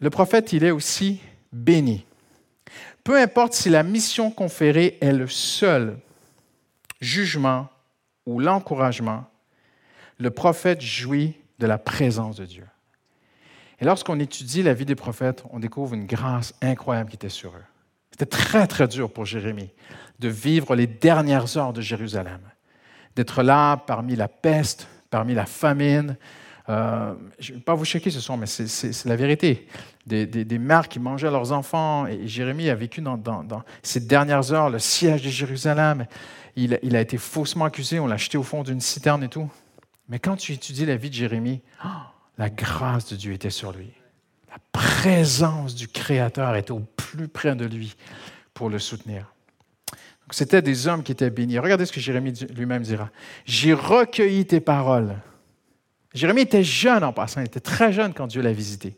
[0.00, 1.20] Le prophète, il est aussi
[1.52, 2.04] béni.
[3.04, 5.98] Peu importe si la mission conférée est le seul
[7.00, 7.68] jugement
[8.26, 9.24] ou l'encouragement,
[10.18, 12.66] le prophète jouit de la présence de Dieu.
[13.80, 17.50] Et lorsqu'on étudie la vie des prophètes, on découvre une grâce incroyable qui était sur
[17.50, 17.64] eux.
[18.10, 19.70] C'était très, très dur pour Jérémie
[20.18, 22.40] de vivre les dernières heures de Jérusalem,
[23.16, 26.16] d'être là parmi la peste, parmi la famine.
[26.68, 29.66] Euh, je ne vais pas vous choquer ce soir, mais c'est la vérité.
[30.06, 34.78] Des, mères qui mangeaient leurs enfants, et Jérémie a vécu dans ces dernières heures le
[34.78, 36.06] siège de Jérusalem
[36.56, 39.50] il, a été faussement accusé, on l'a jeté au fond d'une citerne et tout.
[40.08, 41.88] Mais quand tu étudies la vie de Jérémie, oh,
[42.38, 43.90] la grâce de Dieu était sur lui.
[44.50, 47.94] La présence du Créateur était au plus près de lui
[48.54, 49.32] pour le soutenir.
[50.32, 51.58] C'était des hommes qui étaient bénis.
[51.58, 53.10] Regardez ce que Jérémie lui-même dira.
[53.44, 55.16] J'ai recueilli tes paroles.
[56.14, 58.96] Jérémie était jeune en passant, il était très jeune quand Dieu l'a visité.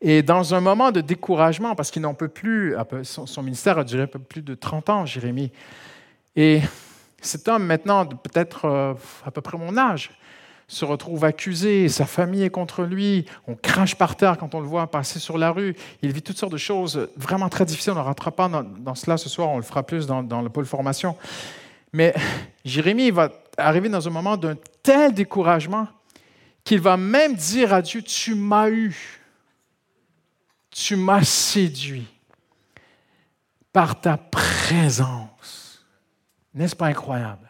[0.00, 4.02] Et dans un moment de découragement, parce qu'il n'en peut plus, son ministère a duré
[4.04, 5.52] un peu plus de 30 ans, Jérémie,
[6.36, 6.60] et
[7.20, 10.10] cet homme, maintenant, peut-être euh, à peu près mon âge,
[10.68, 14.68] se retrouve accusé, sa famille est contre lui, on crache par terre quand on le
[14.68, 17.96] voit passer sur la rue, il vit toutes sortes de choses vraiment très difficiles, on
[17.96, 20.66] ne rentrera pas dans, cela ce soir, on le fera plus dans, dans le pôle
[20.66, 21.16] formation.
[21.92, 22.14] Mais
[22.64, 25.88] Jérémie va arriver dans un moment d'un tel découragement
[26.62, 29.20] qu'il va même dire à Dieu, tu m'as eu,
[30.70, 32.06] tu m'as séduit
[33.72, 35.69] par ta présence.
[36.54, 37.48] N'est-ce pas incroyable?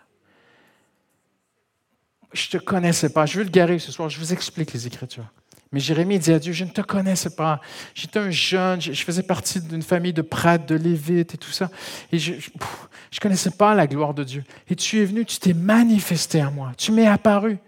[2.33, 3.27] Je ne te connaissais pas.
[3.27, 4.09] Je veux le garer ce soir.
[4.09, 5.27] Je vous explique les Écritures.
[5.73, 7.61] Mais Jérémie dit à Dieu, je ne te connaissais pas.
[7.95, 11.71] J'étais un jeune, je faisais partie d'une famille de prêtres, de lévites et tout ça.
[12.11, 14.45] Et je ne connaissais pas la gloire de Dieu.
[14.69, 16.73] Et tu es venu, tu t'es manifesté à moi.
[16.77, 17.59] Tu m'es apparu.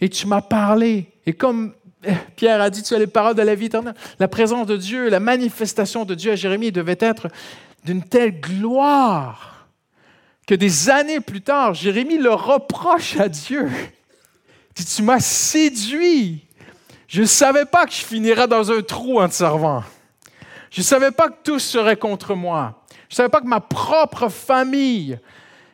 [0.00, 1.10] Et tu m'as parlé.
[1.26, 1.74] Et comme
[2.04, 3.94] eh, Pierre a dit, tu as les paroles de la vie éternelle.
[4.20, 7.28] La présence de Dieu, la manifestation de Dieu à Jérémie devait être
[7.84, 9.53] d'une telle gloire
[10.46, 13.68] que des années plus tard, Jérémie le reproche à Dieu.
[13.70, 16.46] Il dit, tu m'as séduit.
[17.06, 19.82] Je ne savais pas que je finirais dans un trou en te servant.
[20.70, 22.82] Je ne savais pas que tout serait contre moi.
[23.08, 25.18] Je ne savais pas que ma propre famille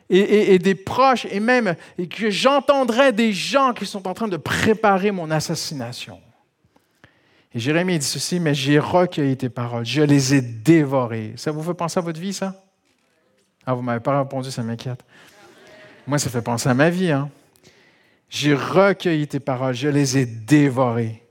[0.09, 1.75] et, des proches, et même
[2.09, 6.19] que j'entendrais des gens qui sont en train de préparer mon assassination.
[7.53, 11.33] Et Jérémie dit ceci, mais j'ai recueilli tes paroles, je les ai dévorées.
[11.37, 12.61] Ça vous fait penser à votre vie, ça?
[13.65, 15.03] Ah, vous ne m'avez pas répondu, ça m'inquiète.
[16.07, 17.11] Moi, ça fait penser à ma vie.
[17.11, 17.29] Hein?
[18.29, 21.21] J'ai recueilli tes paroles, je les ai dévorées.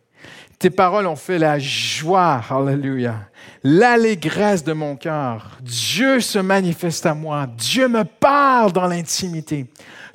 [0.58, 3.16] Tes paroles ont fait la joie, alléluia,
[3.62, 5.58] l'allégresse de mon cœur.
[5.62, 9.66] Dieu se manifeste à moi, Dieu me parle dans l'intimité.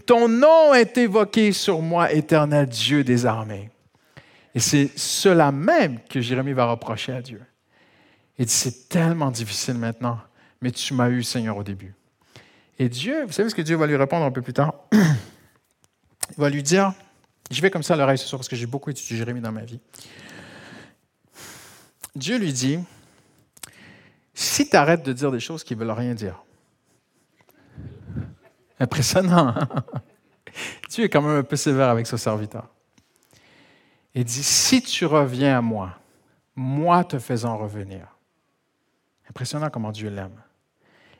[0.05, 3.71] Ton nom est évoqué sur moi, éternel Dieu des armées.
[4.53, 7.41] Et c'est cela même que Jérémie va reprocher à Dieu.
[8.37, 10.19] Il dit, c'est tellement difficile maintenant,
[10.61, 11.95] mais tu m'as eu, Seigneur, au début.
[12.77, 14.73] Et Dieu, vous savez ce que Dieu va lui répondre un peu plus tard?
[14.91, 16.93] Il va lui dire,
[17.51, 19.51] je vais comme ça à l'oreille ce soir parce que j'ai beaucoup étudié Jérémie dans
[19.51, 19.79] ma vie.
[22.15, 22.79] Dieu lui dit,
[24.33, 26.43] si tu arrêtes de dire des choses qui ne veulent rien dire,
[28.79, 29.69] impressionnant, hein?
[30.89, 32.67] Dieu est quand même un peu sévère avec ce serviteur.
[34.13, 35.97] Il dit, si tu reviens à moi,
[36.55, 38.07] moi te faisant revenir.
[39.29, 40.41] Impressionnant comment Dieu l'aime.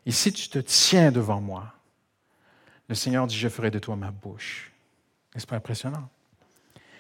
[0.06, 1.74] Et si tu te tiens devant moi,
[2.88, 4.72] le Seigneur dit, je ferai de toi ma bouche.
[5.34, 6.08] N'est-ce pas impressionnant?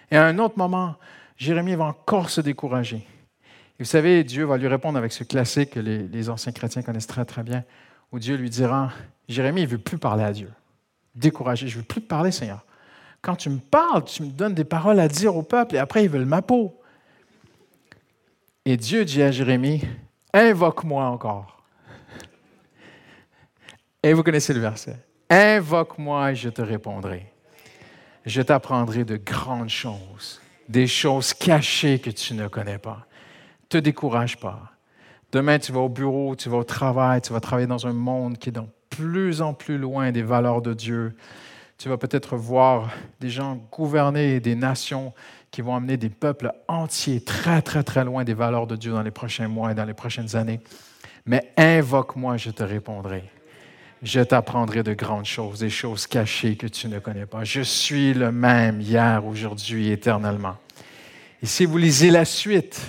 [0.09, 0.95] Et à un autre moment,
[1.37, 2.97] Jérémie va encore se décourager.
[3.77, 7.07] Et vous savez, Dieu va lui répondre avec ce classique que les, anciens chrétiens connaissent
[7.07, 7.63] très très bien,
[8.11, 8.91] où Dieu lui dira,
[9.27, 10.51] Jérémie, il ne veut plus parler à Dieu.
[11.13, 12.65] Découragé, je ne veux plus te parler, Seigneur.
[13.21, 16.03] Quand tu me parles, tu me donnes des paroles à dire au peuple et après
[16.03, 16.79] ils veulent ma peau.
[18.65, 19.81] Et Dieu dit à Jérémie,
[20.33, 21.54] invoque-moi encore.
[24.05, 24.97] Et vous connaissez le verset.
[25.31, 27.25] Invoque-moi et je te répondrai.
[28.23, 30.39] Je t'apprendrai de grandes choses,
[30.69, 33.07] des choses cachées que tu ne connais pas.
[33.67, 34.73] Te décourage pas.
[35.31, 38.37] Demain, tu vas au bureau, tu vas au travail, tu vas travailler dans un monde
[38.37, 41.15] qui est de plus en plus loin des valeurs de Dieu.
[41.79, 45.15] Tu vas peut-être voir des gens gouverner des nations
[45.49, 49.01] qui vont amener des peuples entiers très, très, très loin des valeurs de Dieu dans
[49.01, 50.59] les prochains mois et dans les prochaines années.
[51.25, 53.31] Mais invoque-moi, je te répondrai.
[54.05, 57.43] Je t'apprendrai de grandes choses, des choses cachées que tu ne connais pas.
[57.43, 60.57] Je suis le même hier, aujourd'hui, éternellement.
[61.41, 62.79] Et si vous lisez la suite,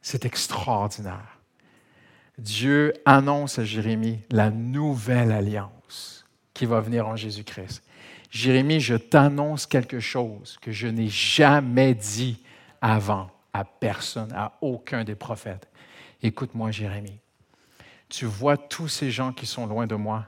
[0.00, 1.40] c'est extraordinaire.
[2.38, 7.82] Dieu annonce à Jérémie la nouvelle alliance qui va venir en Jésus-Christ.
[8.30, 12.42] Jérémie, je t'annonce quelque chose que je n'ai jamais dit
[12.80, 15.68] avant à personne, à aucun des prophètes.
[16.22, 17.20] Écoute-moi, Jérémie.
[18.08, 20.26] Tu vois tous ces gens qui sont loin de moi.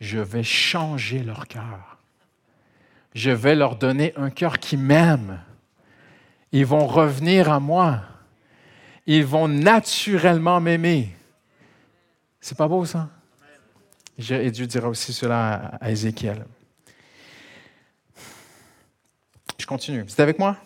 [0.00, 1.98] Je vais changer leur cœur.
[3.14, 5.40] Je vais leur donner un cœur qui m'aime.
[6.52, 8.00] Ils vont revenir à moi.
[9.06, 11.14] Ils vont naturellement m'aimer.
[12.40, 13.08] C'est pas beau ça?
[14.18, 16.44] Et Dieu dira aussi cela à Ézéchiel.
[19.58, 20.04] Je continue.
[20.08, 20.56] C'est avec moi?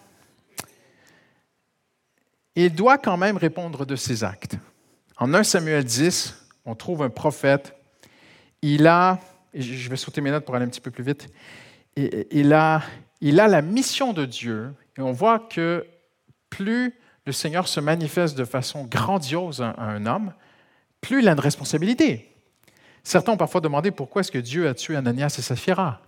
[2.55, 4.57] Il doit quand même répondre de ses actes.
[5.17, 7.77] En 1 Samuel 10, on trouve un prophète.
[8.67, 9.19] Il a,
[9.53, 11.29] je vais sauter mes notes pour aller un petit peu plus vite,
[11.97, 12.83] il a,
[13.21, 14.73] il a la mission de Dieu.
[14.97, 15.87] Et on voit que
[16.49, 16.95] plus
[17.27, 20.33] le Seigneur se manifeste de façon grandiose à un homme,
[21.01, 22.33] plus il a une responsabilité.
[23.03, 26.01] Certains ont parfois demandé pourquoi est-ce que Dieu a tué Ananias et Saphira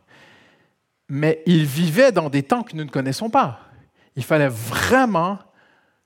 [1.09, 3.61] mais il vivait dans des temps que nous ne connaissons pas.
[4.17, 5.39] Il fallait vraiment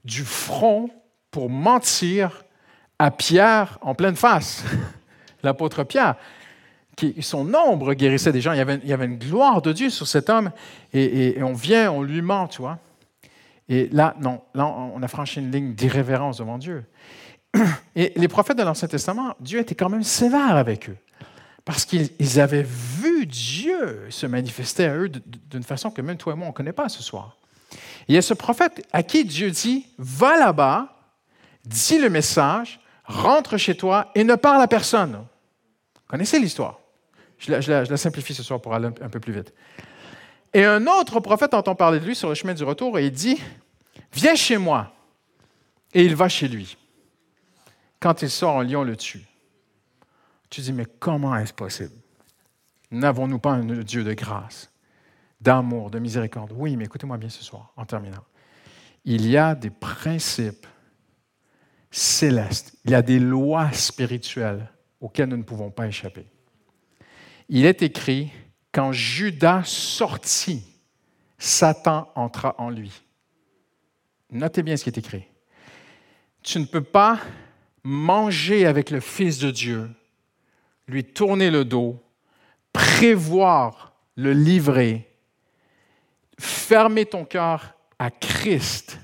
[0.05, 0.91] du front
[1.31, 2.45] pour mentir
[2.99, 4.65] à Pierre en pleine face,
[5.43, 6.17] l'apôtre Pierre.
[7.01, 8.53] Qui, son ombre guérissait des gens.
[8.53, 10.51] Il y, avait, une gloire de Dieu sur cet homme
[10.93, 12.79] et, on vient, on lui ment, tu vois.
[13.69, 16.85] Et là, non, là, on a franchi une ligne d'irrévérence devant Dieu.
[17.97, 20.97] Et les prophètes de l'Ancien Testament, Dieu était quand même sévère avec eux
[21.65, 26.37] parce qu'ils avaient vu Dieu se manifester à eux d'une façon que même toi et
[26.37, 27.37] moi, on ne connaît pas ce soir.
[28.09, 30.97] il y a ce prophète à qui Dieu dit, va là-bas,
[31.65, 35.13] dis le message, rentre chez toi et ne parle à personne.
[35.95, 36.81] Vous connaissez l'histoire?
[37.41, 39.53] Je la, simplifie ce soir pour aller un, peu plus vite.
[40.53, 43.13] Et un autre prophète entend parler de lui sur le chemin du retour et il
[43.13, 43.41] dit,
[44.13, 44.93] viens chez moi.
[45.95, 46.77] Et il va chez lui.
[47.99, 49.27] Quand il sort, un lion le tue.
[50.51, 51.95] Tu dis, mais comment est-ce possible?
[52.91, 54.71] N'avons-nous pas un Dieu de grâce,
[55.41, 56.53] d'amour, de miséricorde?
[56.55, 58.25] Oui, mais écoutez-moi bien ce soir, en terminant.
[59.05, 60.67] Il y a des principes
[61.91, 64.69] célestes, il y a des lois spirituelles
[65.01, 66.27] auxquelles nous ne pouvons pas échapper.
[67.53, 68.31] Il est écrit,
[68.71, 70.63] quand Judas sortit,
[71.37, 72.93] Satan entra en lui.
[74.31, 75.25] Notez bien ce qui est écrit.
[76.45, 77.19] Tu ne peux pas
[77.83, 79.91] manger avec le Fils de Dieu
[80.87, 82.01] lui tourner le dos,
[82.73, 85.09] prévoir le livrer,
[86.39, 88.97] fermer ton cœur à Christ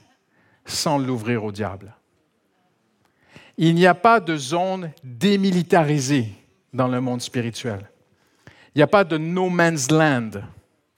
[0.65, 1.97] sans l'ouvrir au diable.
[3.59, 6.29] Il n'y a pas de zone démilitarisée
[6.73, 7.91] dans le monde spirituel.
[8.77, 10.33] Il n'y a pas de no man's land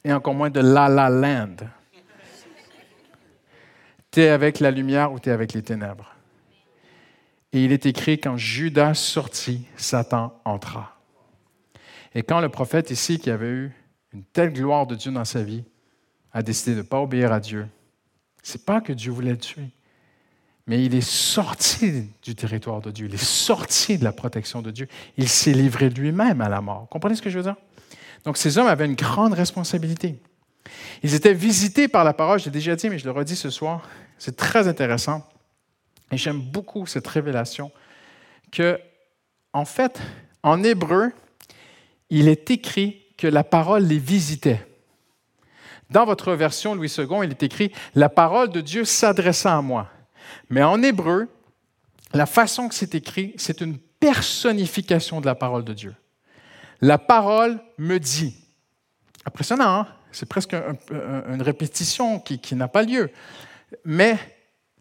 [0.03, 1.55] et encore moins de la la land.
[4.11, 6.13] Tu es avec la lumière ou tu es avec les ténèbres.
[7.53, 10.99] Et il est écrit, quand Judas sortit, Satan entra.
[12.17, 13.73] Et quand le prophète ici, qui avait eu
[14.13, 15.63] une telle gloire de Dieu dans sa vie,
[16.33, 17.69] a décidé de ne pas obéir à Dieu,
[18.43, 19.71] c'est pas que Dieu voulait le tuer,
[20.67, 24.73] mais il est sorti du territoire de Dieu, il est sorti de la protection de
[24.73, 26.89] Dieu, il s'est livré lui-même à la mort.
[26.89, 27.57] Comprenez ce que je veux dire?
[28.25, 30.19] Donc ces hommes avaient une grande responsabilité.
[31.03, 33.89] Ils étaient visités par la parole, j'ai déjà dit, mais je le redis ce soir,
[34.19, 35.27] c'est très intéressant.
[36.11, 37.71] Et j'aime beaucoup cette révélation
[38.51, 38.79] que,
[39.53, 40.01] en fait,
[40.43, 41.13] en hébreu,
[42.11, 44.67] il est écrit que la parole les visitait.
[45.91, 49.89] Dans votre version Louis II, il est écrit La parole de Dieu s'adressa à moi.
[50.51, 51.29] Mais en hébreu,
[52.13, 55.95] la façon que c'est écrit, c'est une personnification de la parole de Dieu.
[56.81, 58.37] La parole me dit.
[59.25, 59.87] Impressionnant, hein?
[60.13, 63.11] c'est presque une répétition qui, n'a pas lieu.
[63.85, 64.19] Mais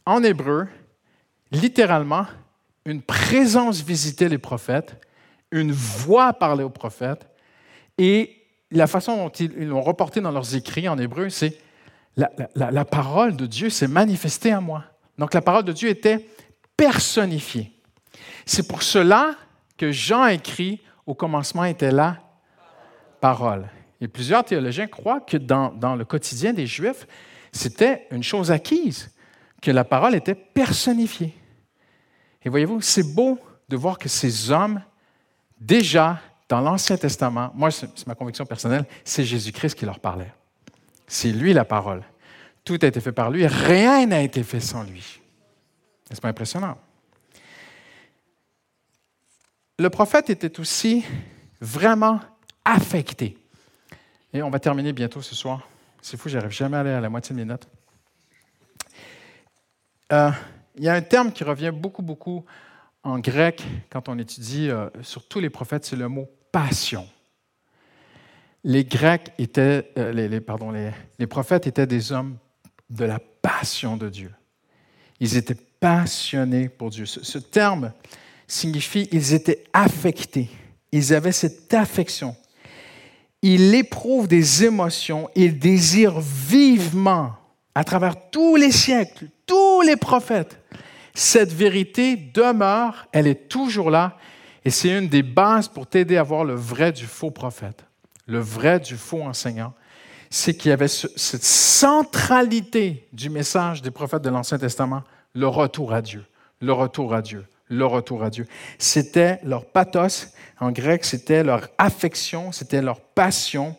[0.06, 0.68] en hébreu,
[1.52, 2.26] littéralement,
[2.86, 4.96] une présence visitait les prophètes,
[5.52, 7.28] une voix parlait aux prophètes,
[7.98, 11.58] et la façon dont ils l'ont reporté dans leurs écrits en hébreu, c'est
[12.16, 14.84] la, la, parole de Dieu s'est manifestée à moi.
[15.18, 16.26] Donc la parole de Dieu était
[16.76, 17.72] personnifiée.
[18.46, 19.36] C'est pour cela
[19.78, 22.20] que Jean écrit au commencement était la
[23.20, 23.68] parole.
[24.00, 27.08] Et plusieurs théologiens croient que dans, le quotidien des Juifs,
[27.52, 29.12] c'était une chose acquise
[29.62, 31.34] que la parole était personnifiée.
[32.44, 34.82] Et voyez-vous, c'est beau de voir que ces hommes
[35.60, 40.32] déjà dans l'Ancien Testament, moi, c'est ma conviction personnelle, c'est Jésus-Christ qui leur parlait.
[41.08, 42.04] C'est lui la parole.
[42.64, 45.20] Tout a été fait par lui, rien n'a été fait sans lui.
[46.10, 46.78] N'est-ce pas impressionnant?
[49.80, 51.06] Le prophète était aussi
[51.62, 52.20] vraiment
[52.66, 53.38] affecté.
[54.34, 55.68] Et on va terminer bientôt ce soir.
[56.02, 57.68] C'est fou, j'arrive jamais à aller à la moitié de mes notes.
[60.12, 60.32] Euh,
[60.76, 62.46] il y a un terme qui revient beaucoup, beaucoup
[63.04, 67.08] en grec quand on étudie euh, sur tous les prophètes, c'est le mot passion.
[68.64, 72.38] Les Grecs étaient, euh, les, pardon, les, prophètes étaient des hommes
[72.90, 74.34] de la passion de Dieu.
[75.20, 77.06] Ils étaient passionnés pour Dieu.
[77.06, 77.94] Ce, terme
[78.48, 80.50] signifie ils étaient affectés.
[80.92, 82.36] Ils avaient cette affection.
[83.42, 87.34] Ils éprouvent des émotions, ils désirent vivement,
[87.76, 90.60] à travers tous les siècles, tous les prophètes,
[91.14, 94.18] cette vérité demeure, elle est toujours là,
[94.66, 97.86] et c'est une des bases pour t'aider à voir le vrai du faux prophète,
[98.26, 99.74] le vrai du faux enseignant.
[100.30, 105.94] C'est qu'il y avait cette centralité du message des prophètes de l'Ancien Testament, le retour
[105.94, 106.26] à Dieu,
[106.60, 108.48] le retour à Dieu, le retour à Dieu.
[108.78, 113.76] C'était leur pathos, en grec, c'était leur affection, c'était leur passion.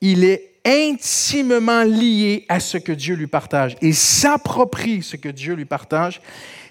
[0.00, 3.76] Il est intimement lié à ce que Dieu lui partage.
[3.82, 6.20] Il s'approprie ce que Dieu lui partage.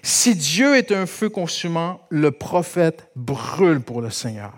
[0.02, 4.52] Si Dieu est un feu consumant, le prophète brûle pour le Seigneur.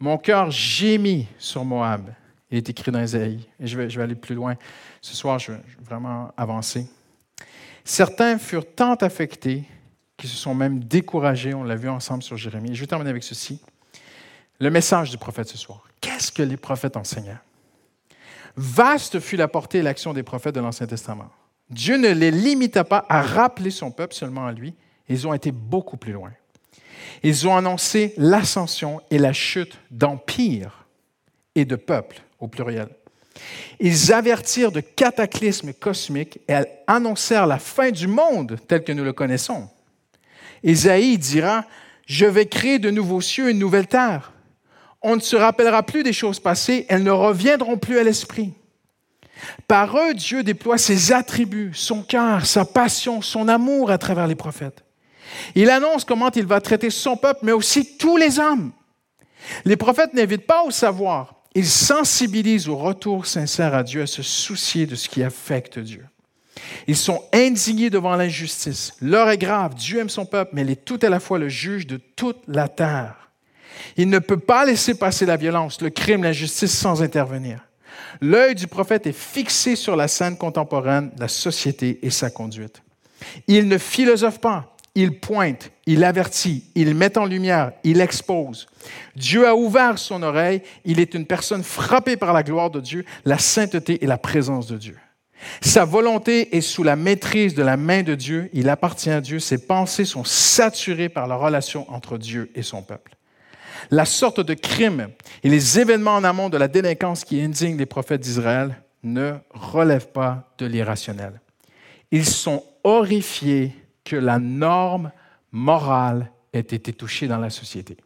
[0.00, 2.12] Mon cœur gémit sur Moab.
[2.50, 3.46] Il est écrit dans Isaïe.
[3.60, 4.54] Et je vais, je vais aller plus loin.
[5.00, 6.86] Ce soir, je vais vraiment avancer.
[7.84, 9.64] Certains furent tant affectés
[10.16, 11.54] qu'ils se sont même découragés.
[11.54, 12.74] On l'a vu ensemble sur Jérémie.
[12.74, 13.60] je vais terminer avec ceci.
[14.58, 15.84] Le message du prophète ce soir.
[16.00, 17.38] Qu'est-ce que les prophètes enseignaient?
[18.56, 21.30] Vaste fut la portée et l'action des prophètes de l'Ancien Testament.
[21.70, 24.74] Dieu ne les limita pas à rappeler son peuple seulement à lui.
[25.08, 26.30] Ils ont été beaucoup plus loin.
[27.22, 30.86] Ils ont annoncé l'ascension et la chute d'empires
[31.54, 32.88] et de peuples, au pluriel.
[33.80, 36.54] Ils avertirent de cataclysmes cosmiques et
[36.86, 39.68] annoncèrent la fin du monde tel que nous le connaissons.
[40.62, 41.64] Isaïe dira,
[42.06, 44.32] Je vais créer de nouveaux cieux et une nouvelle terre.
[45.02, 48.54] On ne se rappellera plus des choses passées, elles ne reviendront plus à l'esprit.
[49.68, 54.34] Par eux, Dieu déploie ses attributs, son cœur, sa passion, son amour à travers les
[54.34, 54.84] prophètes.
[55.54, 58.72] Il annonce comment il va traiter son peuple, mais aussi tous les hommes.
[59.64, 64.22] Les prophètes n'invitent pas au savoir, ils sensibilisent au retour sincère à Dieu, à se
[64.22, 66.04] soucier de ce qui affecte Dieu.
[66.86, 68.94] Ils sont indignés devant l'injustice.
[69.00, 71.48] L'heure est grave, Dieu aime son peuple, mais il est tout à la fois le
[71.48, 73.30] juge de toute la terre.
[73.96, 77.60] Il ne peut pas laisser passer la violence, le crime, l'injustice sans intervenir.
[78.20, 82.82] L'œil du prophète est fixé sur la scène contemporaine, la société et sa conduite.
[83.46, 88.66] Il ne philosophe pas, il pointe, il avertit, il met en lumière, il expose.
[89.16, 93.04] Dieu a ouvert son oreille, il est une personne frappée par la gloire de Dieu,
[93.24, 94.96] la sainteté et la présence de Dieu.
[95.60, 99.40] Sa volonté est sous la maîtrise de la main de Dieu, il appartient à Dieu,
[99.40, 103.16] ses pensées sont saturées par la relation entre Dieu et son peuple
[103.90, 105.08] la sorte de crime
[105.42, 110.12] et les événements en amont de la délinquance qui indignent les prophètes d'Israël ne relèvent
[110.12, 111.40] pas de l'irrationnel.
[112.10, 113.72] Ils sont horrifiés
[114.04, 115.10] que la norme
[115.52, 117.96] morale ait été touchée dans la société.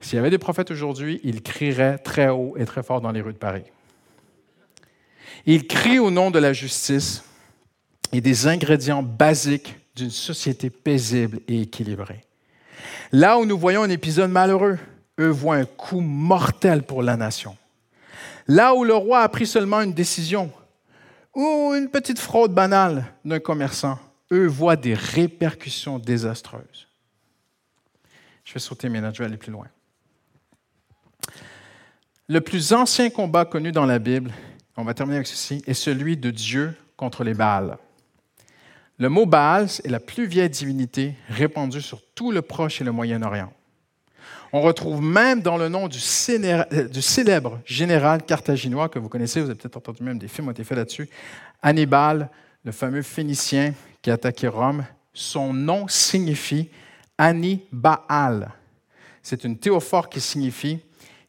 [0.00, 3.20] S'il y avait des prophètes aujourd'hui, ils crieraient très haut et très fort dans les
[3.20, 3.64] rues de Paris.
[5.46, 7.24] Ils crient au nom de la justice
[8.12, 12.20] et des ingrédients basiques d'une société paisible et équilibrée.
[13.12, 14.78] Là où nous voyons un épisode malheureux,
[15.18, 17.56] eux voient un coup mortel pour la nation.
[18.48, 20.52] Là où le roi a pris seulement une décision
[21.34, 23.98] ou une petite fraude banale d'un commerçant,
[24.32, 26.88] eux voient des répercussions désastreuses.
[28.44, 29.66] Je vais sauter mes notes, je vais aller plus loin.
[32.28, 34.32] Le plus ancien combat connu dans la Bible,
[34.76, 37.78] on va terminer avec ceci, est celui de Dieu contre les Baals.
[38.98, 42.92] Le mot Baal est la plus vieille divinité répandue sur tout le Proche et le
[42.92, 43.52] Moyen-Orient.
[44.52, 49.58] On retrouve même dans le nom du, célèbre général carthaginois que vous connaissez, vous avez
[49.58, 51.08] peut-être entendu même des films ont été faits là-dessus,
[51.62, 52.30] Hannibal,
[52.64, 53.74] le fameux Phénicien
[54.06, 54.86] qui a attaqué Rome.
[55.12, 56.70] Son nom signifie
[57.18, 58.52] Anni-Baal.
[59.20, 60.78] C'est une théophore qui signifie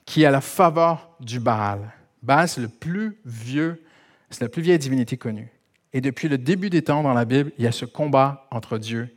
[0.05, 1.91] qui a la faveur du Baal.
[2.21, 3.83] Baal, c'est le plus vieux,
[4.29, 5.49] c'est la plus vieille divinité connue.
[5.91, 8.77] Et depuis le début des temps dans la Bible, il y a ce combat entre
[8.77, 9.09] Dieu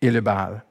[0.00, 0.64] et le Baal.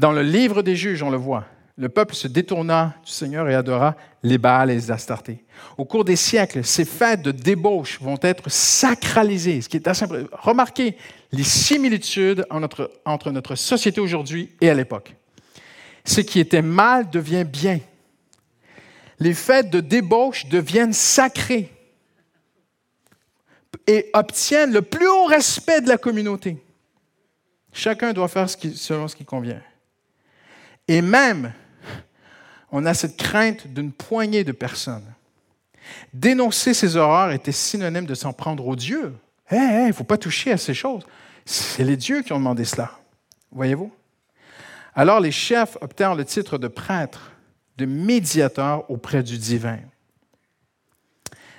[0.00, 1.44] Dans le livre des juges, on le voit,
[1.80, 5.42] le peuple se détourna du Seigneur et adora les Baals et les Astartés.
[5.78, 9.88] Au cours des siècles, ces fêtes de débauche vont être sacralisées, ce qui est
[10.32, 10.98] Remarquez
[11.32, 15.14] les similitudes entre notre société aujourd'hui et à l'époque.
[16.04, 17.80] ce qui était mal devient bien.
[19.18, 21.72] Les fêtes de débauche deviennent sacrées
[23.86, 26.62] et obtiennent le plus haut respect de la communauté.
[27.72, 29.62] Chacun doit faire selon ce qui convient.
[30.88, 31.52] Et même,
[32.72, 35.12] on a cette crainte d'une poignée de personnes.
[36.12, 39.14] Dénoncer ces horreurs était synonyme de s'en prendre aux dieux.
[39.50, 41.04] Il ne faut pas toucher à ces choses.
[41.44, 42.92] C'est les dieux qui ont demandé cela.
[43.50, 43.92] Voyez-vous?
[44.94, 47.32] Alors les chefs obtinrent le titre de prêtre,
[47.76, 49.78] de médiateur auprès du divin.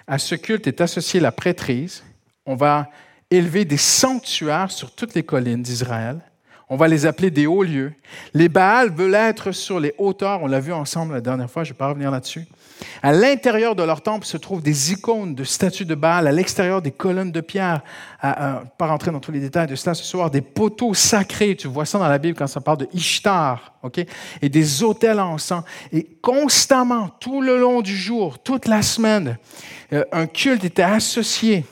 [0.08, 2.04] À ce culte est associée la prêtrise.
[2.46, 2.90] On va
[3.30, 6.20] élever des sanctuaires sur toutes les collines d'Israël.
[6.74, 7.92] On va les appeler des hauts lieux.
[8.34, 10.42] Les Baals veulent être sur les hauteurs.
[10.42, 12.46] On l'a vu ensemble la dernière fois, je ne vais pas revenir là-dessus.
[13.04, 16.82] À l'intérieur de leur temple se trouvent des icônes de statues de Baal, à l'extérieur
[16.82, 17.82] des colonnes de pierre.
[18.22, 21.58] À, pas rentrer dans tous les détails de cela ce soir, des poteaux sacrés.
[21.58, 23.74] Tu vois ça dans la Bible quand ça parle de Ishtar,
[24.42, 25.66] Et des autels en encens.
[25.92, 29.38] Et constamment, tout le long du jour, toute la semaine,
[29.92, 31.66] euh, un culte était associé.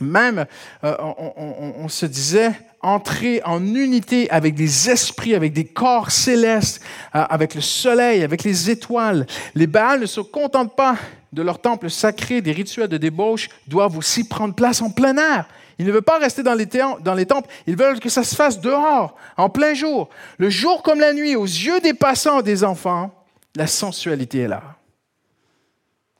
[0.00, 0.46] Même,
[0.84, 6.82] euh, on se disait, entrer en unité avec des esprits, avec des corps célestes,
[7.14, 9.26] euh, avec le soleil, avec les étoiles.
[9.54, 10.96] Les Baals ne se contentent pas
[11.32, 15.46] de leur temple sacré, des rituels de débauche doivent aussi prendre place en plein air.
[15.78, 18.34] Ils ne veulent pas rester dans les, dans les temples, ils veulent que ça se
[18.34, 20.10] fasse dehors, en plein jour.
[20.38, 23.14] Le jour comme la nuit, aux yeux des passants, des enfants,
[23.56, 24.62] la sensualité est là.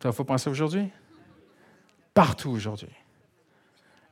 [0.03, 0.89] Ça, faut penser aujourd'hui?
[2.15, 2.89] Partout aujourd'hui.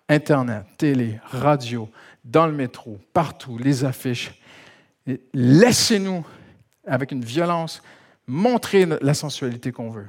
[0.08, 1.88] Internet, télé, radio,
[2.28, 4.32] dans le métro, partout, les affiches.
[5.32, 6.24] Laissez-nous,
[6.86, 7.82] avec une violence,
[8.26, 10.08] montrer la sensualité qu'on veut.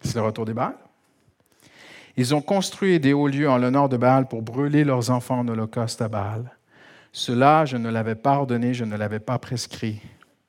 [0.00, 0.78] C'est le retour des Baals.
[2.16, 5.48] Ils ont construit des hauts lieux en l'honneur de Baal pour brûler leurs enfants en
[5.48, 6.50] holocauste à Baal.
[7.12, 10.00] Cela, je ne l'avais pas ordonné, je ne l'avais pas prescrit.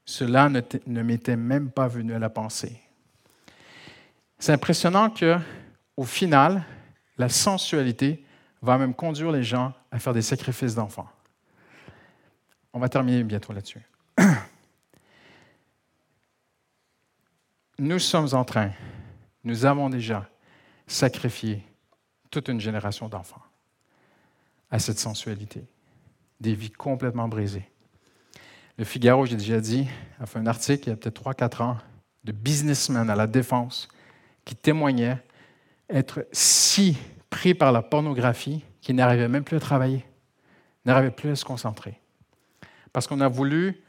[0.05, 2.79] Cela ne, ne m'était même pas venu à la pensée.
[4.39, 5.37] C'est impressionnant que,
[5.97, 6.63] au final,
[7.17, 8.23] la sensualité
[8.63, 11.09] va même conduire les gens à faire des sacrifices d'enfants.
[12.71, 13.81] On va terminer bientôt là-dessus.
[17.77, 18.71] Nous sommes en train,
[19.43, 20.29] nous avons déjà
[20.87, 21.61] sacrifié
[22.31, 23.41] toute une génération d'enfants
[24.71, 25.65] à cette sensualité,
[26.39, 27.67] des vies complètement brisées.
[28.77, 29.87] Le Figaro, j'ai déjà dit,
[30.19, 31.77] a fait un article il y a peut-être 3-4 ans
[32.23, 33.89] de businessmen à la défense
[34.45, 35.21] qui témoignaient
[35.89, 36.97] être si
[37.33, 40.05] pris par la pornographie qui n'arrivait même plus à travailler,
[40.85, 41.99] n'arrivait plus à se concentrer.
[42.91, 43.81] Parce qu'on a voulu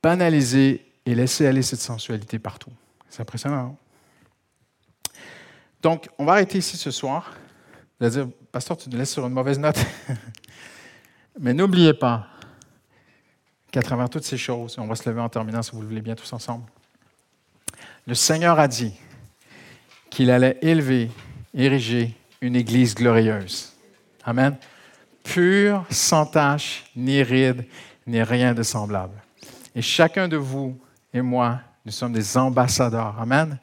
[0.00, 2.70] banaliser et laisser aller cette sensualité partout.
[3.10, 3.76] C'est impressionnant.
[5.08, 5.20] Hein?
[5.82, 7.34] Donc, on va arrêter ici ce soir.
[8.00, 9.84] Je vais dire, pasteur, tu nous laisses sur une mauvaise note.
[11.40, 12.28] Mais n'oubliez pas
[13.72, 16.02] qu'à travers toutes ces choses, on va se lever en terminant si vous le voulez
[16.02, 16.66] bien tous ensemble.
[18.06, 18.94] Le Seigneur a dit
[20.08, 21.10] qu'il allait élever,
[21.52, 23.72] ériger une Église glorieuse.
[24.24, 24.56] Amen.
[25.24, 27.66] Pure, sans tache, ni ride,
[28.06, 29.22] ni rien de semblable.
[29.74, 30.78] Et chacun de vous
[31.12, 33.16] et moi, nous sommes des ambassadeurs.
[33.18, 33.58] Amen.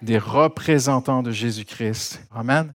[0.00, 2.20] Des représentants de Jésus-Christ.
[2.34, 2.70] Amen.